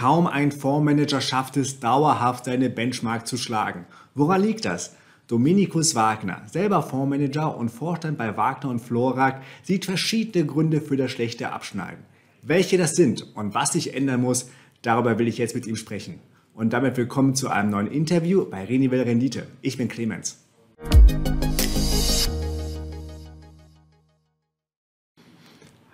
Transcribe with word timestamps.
Kaum 0.00 0.26
ein 0.26 0.50
Fondsmanager 0.50 1.20
schafft 1.20 1.58
es, 1.58 1.78
dauerhaft 1.78 2.46
seine 2.46 2.70
Benchmark 2.70 3.26
zu 3.26 3.36
schlagen. 3.36 3.84
Woran 4.14 4.40
liegt 4.40 4.64
das? 4.64 4.96
Dominikus 5.26 5.94
Wagner, 5.94 6.40
selber 6.46 6.82
Fondsmanager 6.82 7.54
und 7.54 7.68
Vorstand 7.68 8.16
bei 8.16 8.34
Wagner 8.34 8.70
und 8.70 8.78
Florak, 8.78 9.42
sieht 9.62 9.84
verschiedene 9.84 10.46
Gründe 10.46 10.80
für 10.80 10.96
das 10.96 11.10
schlechte 11.10 11.52
Abschneiden. 11.52 12.02
Welche 12.40 12.78
das 12.78 12.96
sind 12.96 13.26
und 13.36 13.52
was 13.52 13.74
sich 13.74 13.92
ändern 13.92 14.22
muss, 14.22 14.48
darüber 14.80 15.18
will 15.18 15.28
ich 15.28 15.36
jetzt 15.36 15.54
mit 15.54 15.66
ihm 15.66 15.76
sprechen. 15.76 16.18
Und 16.54 16.72
damit 16.72 16.96
willkommen 16.96 17.34
zu 17.34 17.50
einem 17.50 17.68
neuen 17.68 17.92
Interview 17.92 18.46
bei 18.46 18.64
Renivel 18.64 19.02
Rendite. 19.02 19.48
Ich 19.60 19.76
bin 19.76 19.88
Clemens. 19.88 20.42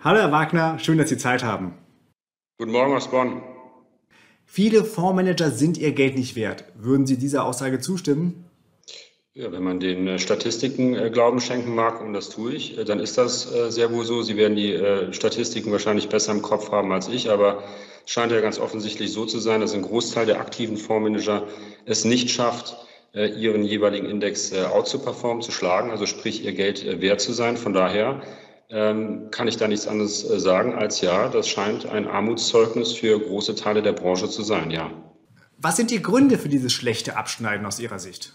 Hallo 0.01 0.19
Herr 0.19 0.31
Wagner, 0.31 0.79
schön, 0.79 0.97
dass 0.97 1.09
Sie 1.09 1.17
Zeit 1.17 1.43
haben. 1.43 1.73
Guten 2.57 2.71
Morgen 2.71 2.95
aus 2.95 3.11
Bonn. 3.11 3.41
Viele 4.57 4.85
Fondsmanager 4.85 5.51
sind 5.51 5.77
ihr 5.77 5.91
Geld 5.91 6.17
nicht 6.17 6.35
wert. 6.35 6.63
Würden 6.73 7.05
Sie 7.05 7.17
dieser 7.17 7.45
Aussage 7.45 7.79
zustimmen? 7.79 8.45
Ja, 9.35 9.51
wenn 9.51 9.61
man 9.61 9.79
den 9.79 10.07
äh, 10.07 10.17
Statistiken 10.17 10.95
äh, 10.95 11.11
Glauben 11.11 11.39
schenken 11.41 11.75
mag, 11.75 12.01
und 12.01 12.13
das 12.13 12.29
tue 12.29 12.53
ich, 12.53 12.75
äh, 12.75 12.83
dann 12.83 12.99
ist 12.99 13.19
das 13.19 13.43
sehr 13.69 13.93
wohl 13.93 14.03
so. 14.03 14.23
Sie 14.23 14.35
werden 14.35 14.55
die 14.55 14.75
Statistiken 15.11 15.71
wahrscheinlich 15.71 16.09
besser 16.09 16.31
im 16.31 16.41
Kopf 16.41 16.71
haben 16.71 16.91
als 16.91 17.07
ich, 17.07 17.29
aber 17.29 17.65
es 18.03 18.11
scheint 18.11 18.31
ja 18.31 18.41
ganz 18.41 18.57
offensichtlich 18.57 19.13
so 19.13 19.27
zu 19.27 19.37
sein, 19.37 19.61
dass 19.61 19.75
ein 19.75 19.83
Großteil 19.83 20.25
der 20.25 20.39
aktiven 20.39 20.77
Fondsmanager 20.77 21.43
es 21.85 22.03
nicht 22.03 22.31
schafft, 22.31 22.77
ihren 23.13 23.63
jeweiligen 23.63 24.09
Index 24.09 24.51
out 24.55 24.87
zu 24.87 24.97
performen, 24.97 25.43
zu 25.43 25.51
schlagen, 25.51 25.91
also 25.91 26.07
sprich 26.07 26.43
ihr 26.43 26.53
Geld 26.53 26.99
wert 26.99 27.21
zu 27.21 27.31
sein. 27.31 27.57
Von 27.57 27.73
daher 27.73 28.23
ähm, 28.69 29.29
kann 29.31 29.47
ich 29.47 29.57
da 29.57 29.67
nichts 29.67 29.87
anderes 29.87 30.29
äh, 30.29 30.39
sagen 30.39 30.75
als 30.75 31.01
ja, 31.01 31.29
das 31.29 31.47
scheint 31.47 31.85
ein 31.85 32.07
Armutszeugnis 32.07 32.93
für 32.93 33.19
große 33.19 33.55
Teile 33.55 33.81
der 33.81 33.93
Branche 33.93 34.29
zu 34.29 34.43
sein, 34.43 34.71
ja. 34.71 34.91
Was 35.57 35.77
sind 35.77 35.89
die 35.89 36.01
Gründe 36.01 36.37
für 36.37 36.49
dieses 36.49 36.73
schlechte 36.73 37.15
Abschneiden 37.17 37.65
aus 37.65 37.79
Ihrer 37.79 37.99
Sicht? 37.99 38.33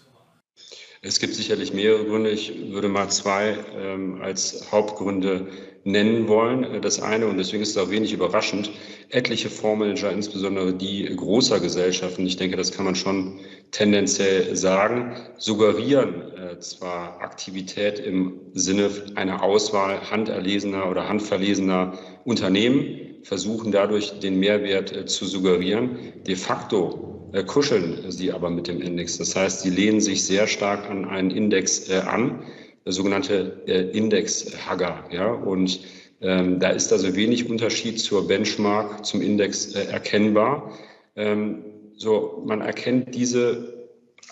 Es 1.05 1.19
gibt 1.19 1.35
sicherlich 1.35 1.75
mehrere 1.75 2.05
Gründe. 2.05 2.31
Ich 2.31 2.71
würde 2.71 2.89
mal 2.89 3.09
zwei 3.09 3.57
ähm, 3.77 4.21
als 4.23 4.71
Hauptgründe 4.71 5.49
nennen 5.83 6.29
wollen. 6.29 6.81
Das 6.81 7.03
eine, 7.03 7.27
und 7.27 7.39
deswegen 7.39 7.61
ist 7.65 7.71
es 7.71 7.77
auch 7.77 7.91
wenig 7.91 8.13
überraschend, 8.13 8.71
etliche 9.09 9.51
Fondsmanager, 9.51 10.13
insbesondere 10.13 10.73
die 10.73 11.05
großer 11.05 11.59
Gesellschaften, 11.59 12.25
ich 12.25 12.37
denke, 12.37 12.57
das 12.57 12.71
kann 12.71 12.85
man 12.85 12.95
schon 12.95 13.41
tendenziell 13.73 14.55
sagen, 14.55 15.17
suggerieren 15.39 16.37
äh, 16.37 16.61
zwar 16.61 17.21
Aktivität 17.21 17.99
im 17.99 18.39
Sinne 18.55 18.89
einer 19.17 19.43
Auswahl 19.43 20.09
handerlesener 20.09 20.89
oder 20.89 21.09
handverlesener 21.09 21.99
Unternehmen, 22.25 23.17
versuchen 23.25 23.73
dadurch 23.73 24.21
den 24.21 24.39
Mehrwert 24.39 24.93
äh, 24.93 25.05
zu 25.07 25.27
suggerieren. 25.27 25.97
De 26.25 26.37
facto 26.37 27.13
äh, 27.33 27.45
kuscheln 27.45 28.11
sie 28.11 28.33
aber 28.33 28.51
mit 28.51 28.69
dem 28.69 28.81
Index. 28.81 29.19
Das 29.19 29.35
heißt, 29.37 29.63
sie 29.63 29.71
lehnen 29.71 30.01
sich 30.01 30.25
sehr 30.25 30.47
stark 30.47 30.89
an 30.89 31.05
einen 31.05 31.31
Index 31.31 31.89
äh, 31.89 32.01
an, 32.01 32.43
sogenannte 32.85 33.63
äh, 33.67 33.97
Index-Hugger. 33.97 35.05
Ja? 35.11 35.33
Und 35.33 35.81
ähm, 36.21 36.61
da 36.61 36.71
ist 36.71 36.93
also 36.93 37.15
wenig 37.17 37.49
Unterschied 37.49 38.01
zur 38.01 38.27
Benchmark, 38.27 39.05
zum 39.05 39.23
Index 39.23 39.75
äh, 39.75 39.85
erkennbar. 39.87 40.73
Ähm, 41.17 41.65
so, 41.97 42.43
man 42.47 42.61
erkennt 42.61 43.15
diese 43.15 43.89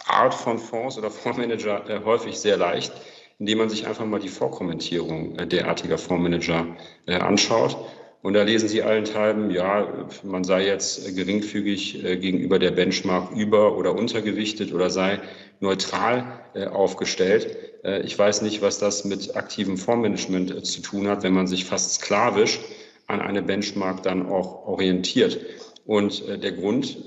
Art 0.06 0.34
von 0.34 0.58
Fonds 0.58 0.98
oder 0.98 1.10
Fondsmanager 1.10 1.88
äh, 1.88 2.00
häufig 2.04 2.38
sehr 2.38 2.56
leicht, 2.56 2.92
indem 3.38 3.58
man 3.58 3.70
sich 3.70 3.86
einfach 3.86 4.04
mal 4.04 4.20
die 4.20 4.28
Vorkommentierung 4.28 5.36
äh, 5.36 5.46
derartiger 5.46 5.98
Fondsmanager 5.98 6.66
äh, 7.06 7.14
anschaut. 7.14 7.76
Und 8.22 8.34
da 8.34 8.42
lesen 8.42 8.68
Sie 8.68 8.82
allenthalben, 8.82 9.50
ja, 9.50 10.06
man 10.22 10.44
sei 10.44 10.66
jetzt 10.66 11.16
geringfügig 11.16 12.04
äh, 12.04 12.16
gegenüber 12.18 12.58
der 12.58 12.70
Benchmark 12.70 13.34
über- 13.34 13.78
oder 13.78 13.94
untergewichtet 13.94 14.74
oder 14.74 14.90
sei 14.90 15.20
neutral 15.60 16.40
äh, 16.54 16.66
aufgestellt. 16.66 17.56
Äh, 17.82 18.02
ich 18.02 18.18
weiß 18.18 18.42
nicht, 18.42 18.60
was 18.60 18.78
das 18.78 19.06
mit 19.06 19.36
aktivem 19.36 19.78
Fondsmanagement 19.78 20.66
zu 20.66 20.82
tun 20.82 21.08
hat, 21.08 21.22
wenn 21.22 21.32
man 21.32 21.46
sich 21.46 21.64
fast 21.64 21.94
sklavisch 21.94 22.60
an 23.06 23.22
eine 23.22 23.42
Benchmark 23.42 24.02
dann 24.02 24.26
auch 24.26 24.66
orientiert. 24.66 25.40
Und 25.86 26.22
der 26.28 26.52
Grund 26.52 26.98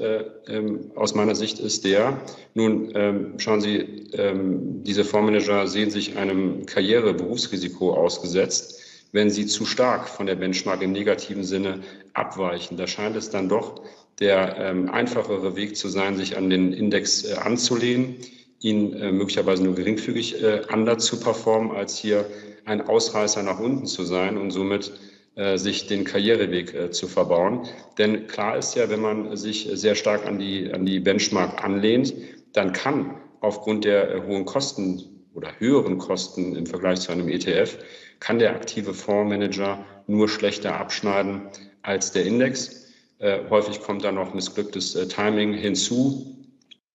ähm, 0.47 0.91
aus 0.96 1.16
meiner 1.16 1.35
Sicht 1.35 1.59
ist 1.59 1.85
der, 1.85 2.19
nun 2.53 2.91
ähm, 2.96 3.35
schauen 3.38 3.62
Sie, 3.62 3.78
ähm, 4.12 4.84
diese 4.84 5.06
Fondsmanager 5.06 5.68
sehen 5.68 5.90
sich 5.90 6.18
einem 6.18 6.66
Karriere-Berufsrisiko 6.66 7.94
ausgesetzt 7.94 8.83
wenn 9.13 9.29
sie 9.29 9.46
zu 9.46 9.66
stark 9.66 10.09
von 10.09 10.25
der 10.25 10.35
Benchmark 10.35 10.81
im 10.81 10.91
negativen 10.91 11.46
Sinne 11.46 11.79
abweichen. 12.13 12.75
Da 12.75 12.88
scheint 12.88 13.16
es 13.16 13.29
dann 13.29 13.47
doch 13.47 13.81
der 14.19 14.57
ähm, 14.57 14.90
einfachere 14.90 15.56
Weg 15.56 15.78
zu 15.78 15.88
sein, 15.88 16.18
sich 16.18 16.35
an 16.35 16.50
den 16.50 16.74
Index 16.74 17.23
äh, 17.23 17.35
anzulehnen, 17.35 18.18
ihn 18.59 18.94
äh, 18.94 19.12
möglicherweise 19.12 19.63
nur 19.63 19.75
geringfügig 19.75 20.44
äh, 20.44 20.62
anders 20.68 21.06
zu 21.06 21.19
performen, 21.19 21.72
als 21.72 21.97
hier 21.97 22.25
ein 22.66 22.81
Ausreißer 22.81 23.44
nach 23.44 23.59
unten 23.59 23.85
zu 23.85 24.03
sein 24.03 24.38
und 24.38 24.52
somit 24.52 24.91
äh, 25.35 25.57
sich 25.57 25.88
den 25.88 26.03
Karriereweg 26.03 26.73
äh, 26.73 26.91
zu 26.91 27.07
verbauen. 27.07 27.68
Denn 27.97 28.28
klar 28.28 28.57
ist 28.57 28.75
ja, 28.75 28.90
wenn 28.90 29.02
man 29.02 29.35
sich 29.35 29.69
sehr 29.73 29.96
stark 29.96 30.25
an 30.25 30.40
die, 30.40 30.72
an 30.72 30.85
die 30.85 31.00
Benchmark 31.00 31.63
anlehnt, 31.63 32.13
dann 32.53 32.72
kann 32.72 33.16
aufgrund 33.41 33.85
der 33.85 34.16
äh, 34.16 34.22
hohen 34.25 34.46
Kosten 34.46 35.03
oder 35.34 35.59
höheren 35.59 35.97
Kosten 35.97 36.56
im 36.56 36.66
Vergleich 36.66 37.02
zu 37.02 37.12
einem 37.12 37.29
ETF 37.29 37.78
kann 38.23 38.39
der 38.39 38.56
aktive 38.56 38.94
Fondsmanager 38.94 39.84
nur 40.07 40.29
schlechter 40.29 40.79
abschneiden 40.79 41.41
als 41.81 42.13
der 42.13 42.25
Index. 42.25 42.88
Äh, 43.19 43.39
häufig 43.50 43.81
kommt 43.81 44.06
dann 44.06 44.16
noch 44.16 44.34
missglücktes 44.34 44.95
äh, 44.95 45.09
Timing 45.09 45.53
hinzu, 45.53 46.38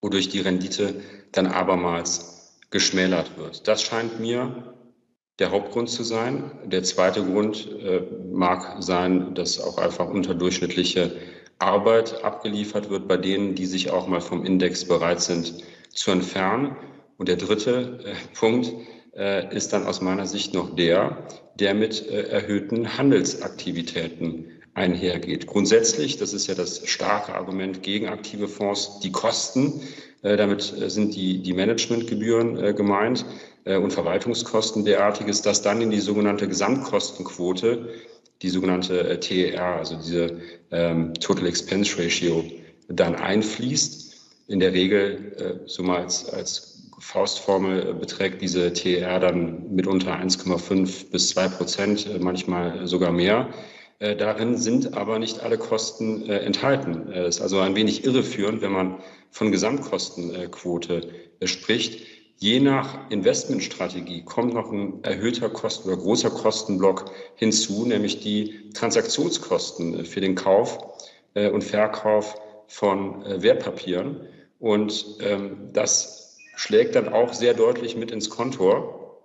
wodurch 0.00 0.30
die 0.30 0.40
Rendite 0.40 1.02
dann 1.32 1.46
abermals 1.46 2.58
geschmälert 2.70 3.36
wird. 3.36 3.68
Das 3.68 3.82
scheint 3.82 4.18
mir 4.18 4.74
der 5.38 5.50
Hauptgrund 5.50 5.90
zu 5.90 6.02
sein. 6.02 6.50
Der 6.64 6.82
zweite 6.82 7.22
Grund 7.22 7.68
äh, 7.78 8.00
mag 8.32 8.82
sein, 8.82 9.34
dass 9.34 9.60
auch 9.60 9.76
einfach 9.76 10.08
unterdurchschnittliche 10.08 11.14
Arbeit 11.58 12.24
abgeliefert 12.24 12.88
wird 12.88 13.06
bei 13.06 13.18
denen, 13.18 13.54
die 13.54 13.66
sich 13.66 13.90
auch 13.90 14.08
mal 14.08 14.22
vom 14.22 14.46
Index 14.46 14.86
bereit 14.86 15.20
sind 15.20 15.62
zu 15.92 16.10
entfernen. 16.10 16.74
Und 17.18 17.28
der 17.28 17.36
dritte 17.36 18.00
äh, 18.02 18.14
Punkt 18.34 18.72
äh, 19.18 19.54
ist 19.54 19.72
dann 19.72 19.86
aus 19.86 20.00
meiner 20.00 20.26
Sicht 20.26 20.54
noch 20.54 20.74
der, 20.74 21.18
der 21.58 21.74
mit 21.74 22.08
äh, 22.08 22.28
erhöhten 22.28 22.96
Handelsaktivitäten 22.96 24.46
einhergeht. 24.74 25.46
Grundsätzlich, 25.46 26.16
das 26.18 26.32
ist 26.32 26.46
ja 26.46 26.54
das 26.54 26.88
starke 26.88 27.34
Argument 27.34 27.82
gegen 27.82 28.08
aktive 28.08 28.48
Fonds, 28.48 29.00
die 29.00 29.10
Kosten. 29.10 29.82
Äh, 30.22 30.36
damit 30.36 30.72
äh, 30.80 30.88
sind 30.88 31.14
die, 31.14 31.42
die 31.42 31.52
Managementgebühren 31.52 32.56
äh, 32.62 32.72
gemeint 32.72 33.24
äh, 33.64 33.76
und 33.76 33.92
Verwaltungskosten 33.92 34.84
derartiges, 34.84 35.42
dass 35.42 35.62
dann 35.62 35.80
in 35.80 35.90
die 35.90 36.00
sogenannte 36.00 36.48
Gesamtkostenquote, 36.48 37.88
die 38.40 38.48
sogenannte 38.48 39.18
TER, 39.18 39.78
also 39.78 39.96
diese 39.96 40.40
ähm, 40.70 41.12
Total 41.14 41.46
Expense 41.46 41.98
Ratio, 41.98 42.44
dann 42.88 43.16
einfließt. 43.16 44.06
In 44.46 44.60
der 44.60 44.72
Regel, 44.72 45.60
so 45.66 45.82
mal 45.82 45.98
als, 45.98 46.26
als 46.26 46.77
Faustformel 47.00 47.94
beträgt 47.94 48.42
diese 48.42 48.72
TR 48.72 49.20
dann 49.20 49.74
mitunter 49.74 50.18
1,5 50.18 51.10
bis 51.10 51.30
2 51.30 51.48
Prozent, 51.48 52.06
äh, 52.06 52.18
manchmal 52.18 52.86
sogar 52.86 53.12
mehr. 53.12 53.48
Äh, 53.98 54.16
darin 54.16 54.56
sind 54.56 54.94
aber 54.96 55.18
nicht 55.18 55.40
alle 55.40 55.58
Kosten 55.58 56.28
äh, 56.28 56.38
enthalten. 56.38 57.10
Es 57.12 57.36
ist 57.36 57.42
also 57.42 57.60
ein 57.60 57.76
wenig 57.76 58.04
irreführend, 58.04 58.62
wenn 58.62 58.72
man 58.72 58.98
von 59.30 59.52
Gesamtkostenquote 59.52 61.08
spricht. 61.44 62.06
Je 62.36 62.60
nach 62.60 63.10
Investmentstrategie 63.10 64.24
kommt 64.24 64.54
noch 64.54 64.70
ein 64.70 65.02
erhöhter 65.02 65.48
Kosten 65.48 65.88
oder 65.88 65.96
großer 65.96 66.30
Kostenblock 66.30 67.10
hinzu, 67.34 67.84
nämlich 67.84 68.20
die 68.20 68.70
Transaktionskosten 68.74 70.04
für 70.04 70.20
den 70.20 70.36
Kauf 70.36 70.78
und 71.34 71.64
Verkauf 71.64 72.40
von 72.68 73.24
Wertpapieren. 73.24 74.20
Und 74.60 75.16
ähm, 75.20 75.70
das 75.72 76.27
schlägt 76.58 76.96
dann 76.96 77.08
auch 77.08 77.32
sehr 77.34 77.54
deutlich 77.54 77.96
mit 77.96 78.10
ins 78.10 78.30
Kontor 78.30 79.22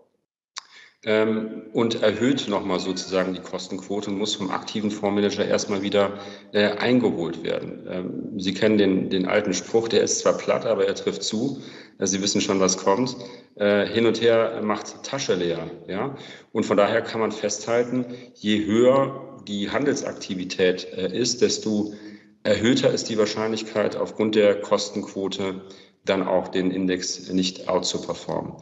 ähm, 1.03 1.63
und 1.74 2.03
erhöht 2.03 2.47
nochmal 2.47 2.80
sozusagen 2.80 3.33
die 3.33 3.41
Kostenquote 3.41 4.12
und 4.12 4.19
muss 4.19 4.35
vom 4.35 4.51
aktiven 4.51 4.91
Fondsmanager 4.91 5.44
erstmal 5.44 5.81
wieder 5.81 6.19
äh, 6.51 6.68
eingeholt 6.77 7.44
werden. 7.44 7.88
Ähm, 7.89 8.39
Sie 8.39 8.53
kennen 8.53 8.77
den, 8.77 9.09
den 9.09 9.27
alten 9.27 9.56
Spruch, 9.56 9.88
der 9.88 10.03
ist 10.03 10.19
zwar 10.19 10.38
platt, 10.38 10.68
aber 10.68 10.85
er 10.85 10.94
trifft 10.94 11.24
zu. 11.24 11.59
Äh, 11.97 12.06
Sie 12.06 12.21
wissen 12.21 12.39
schon, 12.39 12.59
was 12.59 12.77
kommt. 12.77 13.18
Äh, 13.56 13.88
hin 13.88 14.06
und 14.06 14.21
her 14.21 14.62
macht 14.62 15.03
Tasche 15.03 15.33
leer. 15.33 15.71
Ja? 15.88 16.15
Und 16.51 16.68
von 16.68 16.77
daher 16.77 17.01
kann 17.01 17.19
man 17.19 17.31
festhalten, 17.31 18.06
je 18.35 18.63
höher 18.63 19.39
die 19.47 19.71
Handelsaktivität 19.71 20.88
äh, 20.94 21.18
ist, 21.18 21.41
desto 21.41 21.95
erhöhter 22.44 22.91
ist 22.91 23.09
die 23.09 23.18
Wahrscheinlichkeit 23.18 23.95
aufgrund 23.95 24.35
der 24.35 24.62
Kostenquote, 24.62 25.62
dann 26.05 26.27
auch 26.27 26.47
den 26.47 26.71
Index 26.71 27.29
nicht 27.29 27.69
out 27.69 27.85
zu 27.85 28.01
performen. 28.01 28.53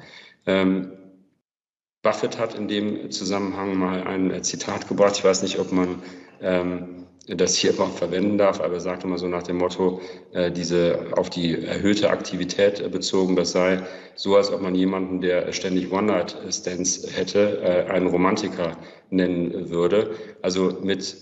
Ähm, 0.45 0.93
Buffett 2.01 2.39
hat 2.39 2.55
in 2.55 2.67
dem 2.67 3.11
Zusammenhang 3.11 3.77
mal 3.77 4.03
ein 4.03 4.43
Zitat 4.43 4.87
gebracht. 4.87 5.17
Ich 5.17 5.23
weiß 5.23 5.43
nicht, 5.43 5.59
ob 5.59 5.71
man 5.71 6.01
ähm, 6.41 7.01
das 7.27 7.55
hier 7.55 7.73
mal 7.73 7.89
verwenden 7.89 8.37
darf, 8.37 8.59
aber 8.59 8.75
er 8.75 8.79
sagte 8.79 9.05
mal 9.07 9.19
so 9.19 9.27
nach 9.27 9.43
dem 9.43 9.57
Motto, 9.57 10.01
äh, 10.33 10.51
diese 10.51 11.11
auf 11.15 11.29
die 11.29 11.63
erhöhte 11.63 12.09
Aktivität 12.09 12.79
äh, 12.79 12.89
bezogen, 12.89 13.35
das 13.35 13.51
sei 13.51 13.83
so, 14.15 14.35
als 14.35 14.51
ob 14.51 14.61
man 14.61 14.73
jemanden, 14.73 15.21
der 15.21 15.51
ständig 15.53 15.91
One-Night-Stands 15.91 17.15
hätte, 17.15 17.61
äh, 17.61 17.91
einen 17.91 18.07
Romantiker 18.07 18.77
nennen 19.11 19.69
würde. 19.69 20.15
Also 20.41 20.79
mit 20.81 21.15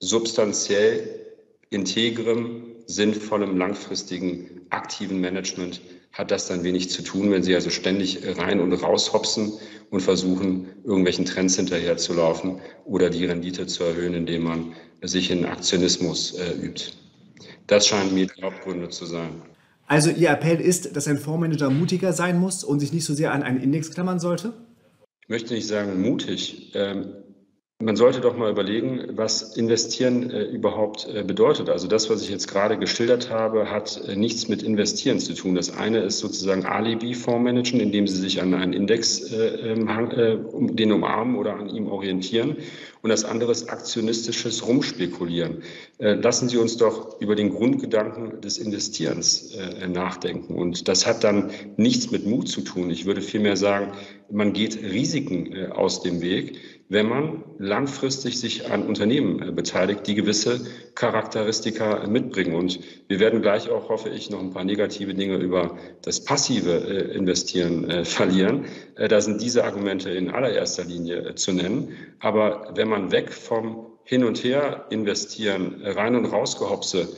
substanziell 0.00 1.26
integrem, 1.70 2.67
sinnvollem, 2.88 3.56
langfristigen, 3.56 4.62
aktiven 4.70 5.20
Management 5.20 5.80
hat 6.12 6.30
das 6.30 6.48
dann 6.48 6.64
wenig 6.64 6.90
zu 6.90 7.02
tun, 7.02 7.30
wenn 7.30 7.42
Sie 7.42 7.54
also 7.54 7.70
ständig 7.70 8.18
rein 8.38 8.60
und 8.60 8.72
raus 8.72 9.12
hopsen 9.12 9.52
und 9.90 10.00
versuchen, 10.00 10.66
irgendwelchen 10.84 11.26
Trends 11.26 11.56
hinterherzulaufen 11.56 12.60
oder 12.86 13.10
die 13.10 13.26
Rendite 13.26 13.66
zu 13.66 13.84
erhöhen, 13.84 14.14
indem 14.14 14.42
man 14.42 14.72
sich 15.02 15.30
in 15.30 15.44
Aktionismus 15.44 16.34
äh, 16.38 16.54
übt. 16.54 16.92
Das 17.66 17.86
scheinen 17.86 18.14
mir 18.14 18.26
die 18.26 18.42
Hauptgründe 18.42 18.88
zu 18.88 19.04
sein. 19.04 19.42
Also 19.86 20.10
Ihr 20.10 20.30
Appell 20.30 20.60
ist, 20.60 20.96
dass 20.96 21.06
ein 21.08 21.18
Fondsmanager 21.18 21.70
mutiger 21.70 22.12
sein 22.12 22.38
muss 22.38 22.64
und 22.64 22.80
sich 22.80 22.92
nicht 22.92 23.04
so 23.04 23.14
sehr 23.14 23.32
an 23.32 23.42
einen 23.42 23.60
Index 23.60 23.90
klammern 23.90 24.18
sollte? 24.18 24.54
Ich 25.22 25.28
möchte 25.28 25.54
nicht 25.54 25.66
sagen 25.66 26.00
mutig. 26.00 26.72
Ähm, 26.74 27.12
man 27.80 27.94
sollte 27.94 28.20
doch 28.20 28.36
mal 28.36 28.50
überlegen, 28.50 29.10
was 29.12 29.56
Investieren 29.56 30.30
äh, 30.30 30.42
überhaupt 30.42 31.06
äh, 31.14 31.22
bedeutet. 31.22 31.70
Also 31.70 31.86
das, 31.86 32.10
was 32.10 32.22
ich 32.22 32.28
jetzt 32.28 32.48
gerade 32.48 32.76
geschildert 32.76 33.30
habe, 33.30 33.70
hat 33.70 34.02
äh, 34.08 34.16
nichts 34.16 34.48
mit 34.48 34.64
Investieren 34.64 35.20
zu 35.20 35.32
tun. 35.32 35.54
Das 35.54 35.76
eine 35.76 36.00
ist 36.00 36.18
sozusagen 36.18 36.66
Alibi-Fondsmanagen, 36.66 37.78
indem 37.78 38.08
Sie 38.08 38.16
sich 38.16 38.42
an 38.42 38.52
einen 38.54 38.72
Index 38.72 39.30
äh, 39.30 39.74
ähm, 39.74 39.88
äh, 39.88 40.38
den 40.74 40.90
umarmen 40.90 41.36
oder 41.36 41.54
an 41.54 41.68
ihm 41.68 41.86
orientieren. 41.86 42.56
Und 43.00 43.10
das 43.10 43.24
andere 43.24 43.52
ist 43.52 43.70
aktionistisches 43.70 44.66
Rumspekulieren. 44.66 45.62
Äh, 45.98 46.14
lassen 46.14 46.48
Sie 46.48 46.56
uns 46.56 46.78
doch 46.78 47.20
über 47.20 47.36
den 47.36 47.50
Grundgedanken 47.50 48.40
des 48.40 48.58
Investierens 48.58 49.56
nachdenken. 49.88 50.56
Und 50.56 50.88
das 50.88 51.06
hat 51.06 51.22
dann 51.22 51.50
nichts 51.76 52.10
mit 52.10 52.26
Mut 52.26 52.48
zu 52.48 52.62
tun. 52.62 52.90
Ich 52.90 53.06
würde 53.06 53.22
vielmehr 53.22 53.56
sagen, 53.56 53.92
man 54.30 54.52
geht 54.52 54.82
Risiken 54.82 55.70
aus 55.72 56.02
dem 56.02 56.20
Weg 56.20 56.58
wenn 56.88 57.08
man 57.08 57.44
langfristig 57.58 58.40
sich 58.40 58.70
an 58.70 58.86
Unternehmen 58.86 59.42
äh, 59.42 59.52
beteiligt, 59.52 60.06
die 60.06 60.14
gewisse 60.14 60.66
Charakteristika 60.94 62.06
mitbringen. 62.06 62.54
Und 62.54 62.80
wir 63.08 63.20
werden 63.20 63.42
gleich 63.42 63.68
auch, 63.68 63.88
hoffe 63.88 64.08
ich, 64.08 64.30
noch 64.30 64.40
ein 64.40 64.50
paar 64.50 64.64
negative 64.64 65.14
Dinge 65.14 65.36
über 65.36 65.76
das 66.02 66.24
passive 66.24 66.72
äh, 66.72 67.14
Investieren 67.14 67.88
äh, 67.90 68.04
verlieren. 68.04 68.64
Da 68.96 69.20
sind 69.20 69.40
diese 69.40 69.64
Argumente 69.64 70.10
in 70.10 70.30
allererster 70.30 70.84
Linie 70.84 71.34
zu 71.34 71.52
nennen. 71.52 71.94
Aber 72.20 72.72
wenn 72.74 72.88
man 72.88 73.12
weg 73.12 73.32
vom 73.32 73.86
Hin 74.02 74.24
und 74.24 74.42
Her 74.42 74.86
investieren, 74.90 75.82
rein 75.84 76.16
und 76.16 76.26
rausgehopse, 76.26 77.08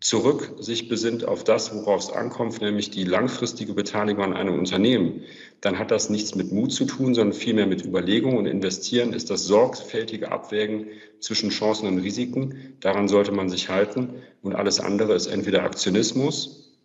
zurück 0.00 0.54
sich 0.58 0.88
besinnt 0.88 1.26
auf 1.26 1.44
das, 1.44 1.74
worauf 1.74 2.00
es 2.00 2.10
ankommt, 2.10 2.60
nämlich 2.60 2.90
die 2.90 3.04
langfristige 3.04 3.74
Beteiligung 3.74 4.24
an 4.24 4.32
einem 4.34 4.58
Unternehmen, 4.58 5.22
dann 5.60 5.78
hat 5.78 5.90
das 5.90 6.08
nichts 6.08 6.34
mit 6.34 6.52
Mut 6.52 6.72
zu 6.72 6.86
tun, 6.86 7.14
sondern 7.14 7.38
vielmehr 7.38 7.66
mit 7.66 7.84
Überlegung 7.84 8.36
und 8.38 8.46
investieren. 8.46 9.12
Ist 9.12 9.30
das 9.30 9.44
sorgfältige 9.44 10.32
Abwägen 10.32 10.86
zwischen 11.20 11.50
Chancen 11.50 11.86
und 11.86 11.98
Risiken. 11.98 12.76
Daran 12.80 13.08
sollte 13.08 13.32
man 13.32 13.48
sich 13.48 13.68
halten. 13.68 14.14
Und 14.42 14.54
alles 14.54 14.80
andere 14.80 15.14
ist 15.14 15.26
entweder 15.26 15.64
Aktionismus, 15.64 16.78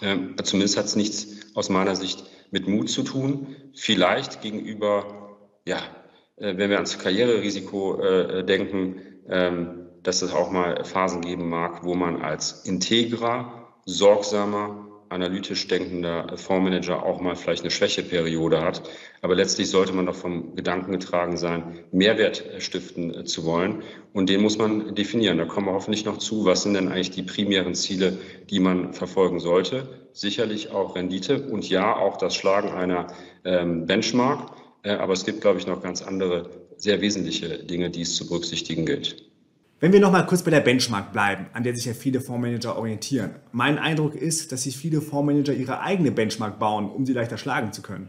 äh, 0.00 0.16
zumindest 0.42 0.76
hat 0.76 0.86
es 0.86 0.96
nichts 0.96 1.28
aus 1.54 1.68
meiner 1.68 1.96
Sicht 1.96 2.24
mit 2.50 2.68
Mut 2.68 2.90
zu 2.90 3.02
tun, 3.02 3.56
vielleicht 3.74 4.40
gegenüber, 4.40 5.38
ja, 5.66 5.78
äh, 6.36 6.56
wenn 6.56 6.70
wir 6.70 6.76
ans 6.76 6.98
Karriererisiko 6.98 8.00
äh, 8.00 8.44
denken, 8.44 9.00
ähm, 9.28 9.86
dass 10.02 10.22
es 10.22 10.32
auch 10.32 10.50
mal 10.50 10.84
Phasen 10.84 11.22
geben 11.22 11.48
mag, 11.48 11.84
wo 11.84 11.94
man 11.94 12.22
als 12.22 12.64
integrer, 12.64 13.72
sorgsamer, 13.84 14.85
analytisch 15.08 15.66
denkender 15.68 16.36
Fondsmanager 16.36 17.02
auch 17.02 17.20
mal 17.20 17.36
vielleicht 17.36 17.62
eine 17.62 17.70
Schwächeperiode 17.70 18.60
hat. 18.60 18.82
Aber 19.22 19.34
letztlich 19.34 19.70
sollte 19.70 19.92
man 19.92 20.06
doch 20.06 20.14
vom 20.14 20.54
Gedanken 20.54 20.92
getragen 20.92 21.36
sein, 21.36 21.80
Mehrwert 21.92 22.44
stiften 22.58 23.26
zu 23.26 23.44
wollen. 23.44 23.82
Und 24.12 24.28
den 24.28 24.42
muss 24.42 24.58
man 24.58 24.94
definieren. 24.94 25.38
Da 25.38 25.44
kommen 25.44 25.66
wir 25.66 25.72
hoffentlich 25.72 26.04
noch 26.04 26.18
zu. 26.18 26.44
Was 26.44 26.62
sind 26.62 26.74
denn 26.74 26.88
eigentlich 26.88 27.10
die 27.10 27.22
primären 27.22 27.74
Ziele, 27.74 28.18
die 28.50 28.60
man 28.60 28.92
verfolgen 28.92 29.40
sollte? 29.40 29.88
Sicherlich 30.12 30.70
auch 30.70 30.96
Rendite 30.96 31.42
und 31.42 31.68
ja, 31.68 31.96
auch 31.96 32.16
das 32.16 32.34
Schlagen 32.34 32.70
einer 32.70 33.08
ähm, 33.44 33.86
Benchmark. 33.86 34.50
Äh, 34.82 34.92
aber 34.92 35.12
es 35.12 35.24
gibt, 35.24 35.40
glaube 35.40 35.58
ich, 35.58 35.66
noch 35.66 35.82
ganz 35.82 36.02
andere, 36.02 36.50
sehr 36.76 37.00
wesentliche 37.00 37.58
Dinge, 37.58 37.90
die 37.90 38.02
es 38.02 38.16
zu 38.16 38.26
berücksichtigen 38.26 38.86
gilt. 38.86 39.26
Wenn 39.78 39.92
wir 39.92 40.00
nochmal 40.00 40.24
kurz 40.24 40.42
bei 40.42 40.50
der 40.50 40.60
Benchmark 40.60 41.12
bleiben, 41.12 41.46
an 41.52 41.62
der 41.62 41.76
sich 41.76 41.84
ja 41.84 41.92
viele 41.92 42.22
Fondsmanager 42.22 42.78
orientieren. 42.78 43.34
Mein 43.52 43.78
Eindruck 43.78 44.14
ist, 44.14 44.50
dass 44.50 44.62
sich 44.62 44.74
viele 44.74 45.02
Fondsmanager 45.02 45.52
ihre 45.52 45.80
eigene 45.80 46.10
Benchmark 46.10 46.58
bauen, 46.58 46.90
um 46.90 47.04
sie 47.04 47.12
leichter 47.12 47.36
schlagen 47.36 47.74
zu 47.74 47.82
können. 47.82 48.08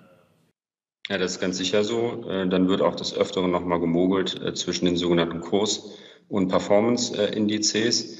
Ja, 1.09 1.17
das 1.17 1.33
ist 1.33 1.41
ganz 1.41 1.57
sicher 1.57 1.83
so. 1.83 2.23
Äh, 2.29 2.47
dann 2.47 2.69
wird 2.69 2.81
auch 2.81 2.95
des 2.95 3.13
Öfteren 3.13 3.51
nochmal 3.51 3.81
gemogelt 3.81 4.41
äh, 4.41 4.53
zwischen 4.53 4.85
den 4.85 4.95
sogenannten 4.95 5.41
Kurs- 5.41 5.97
und 6.29 6.47
Performance-Indizes. 6.47 8.17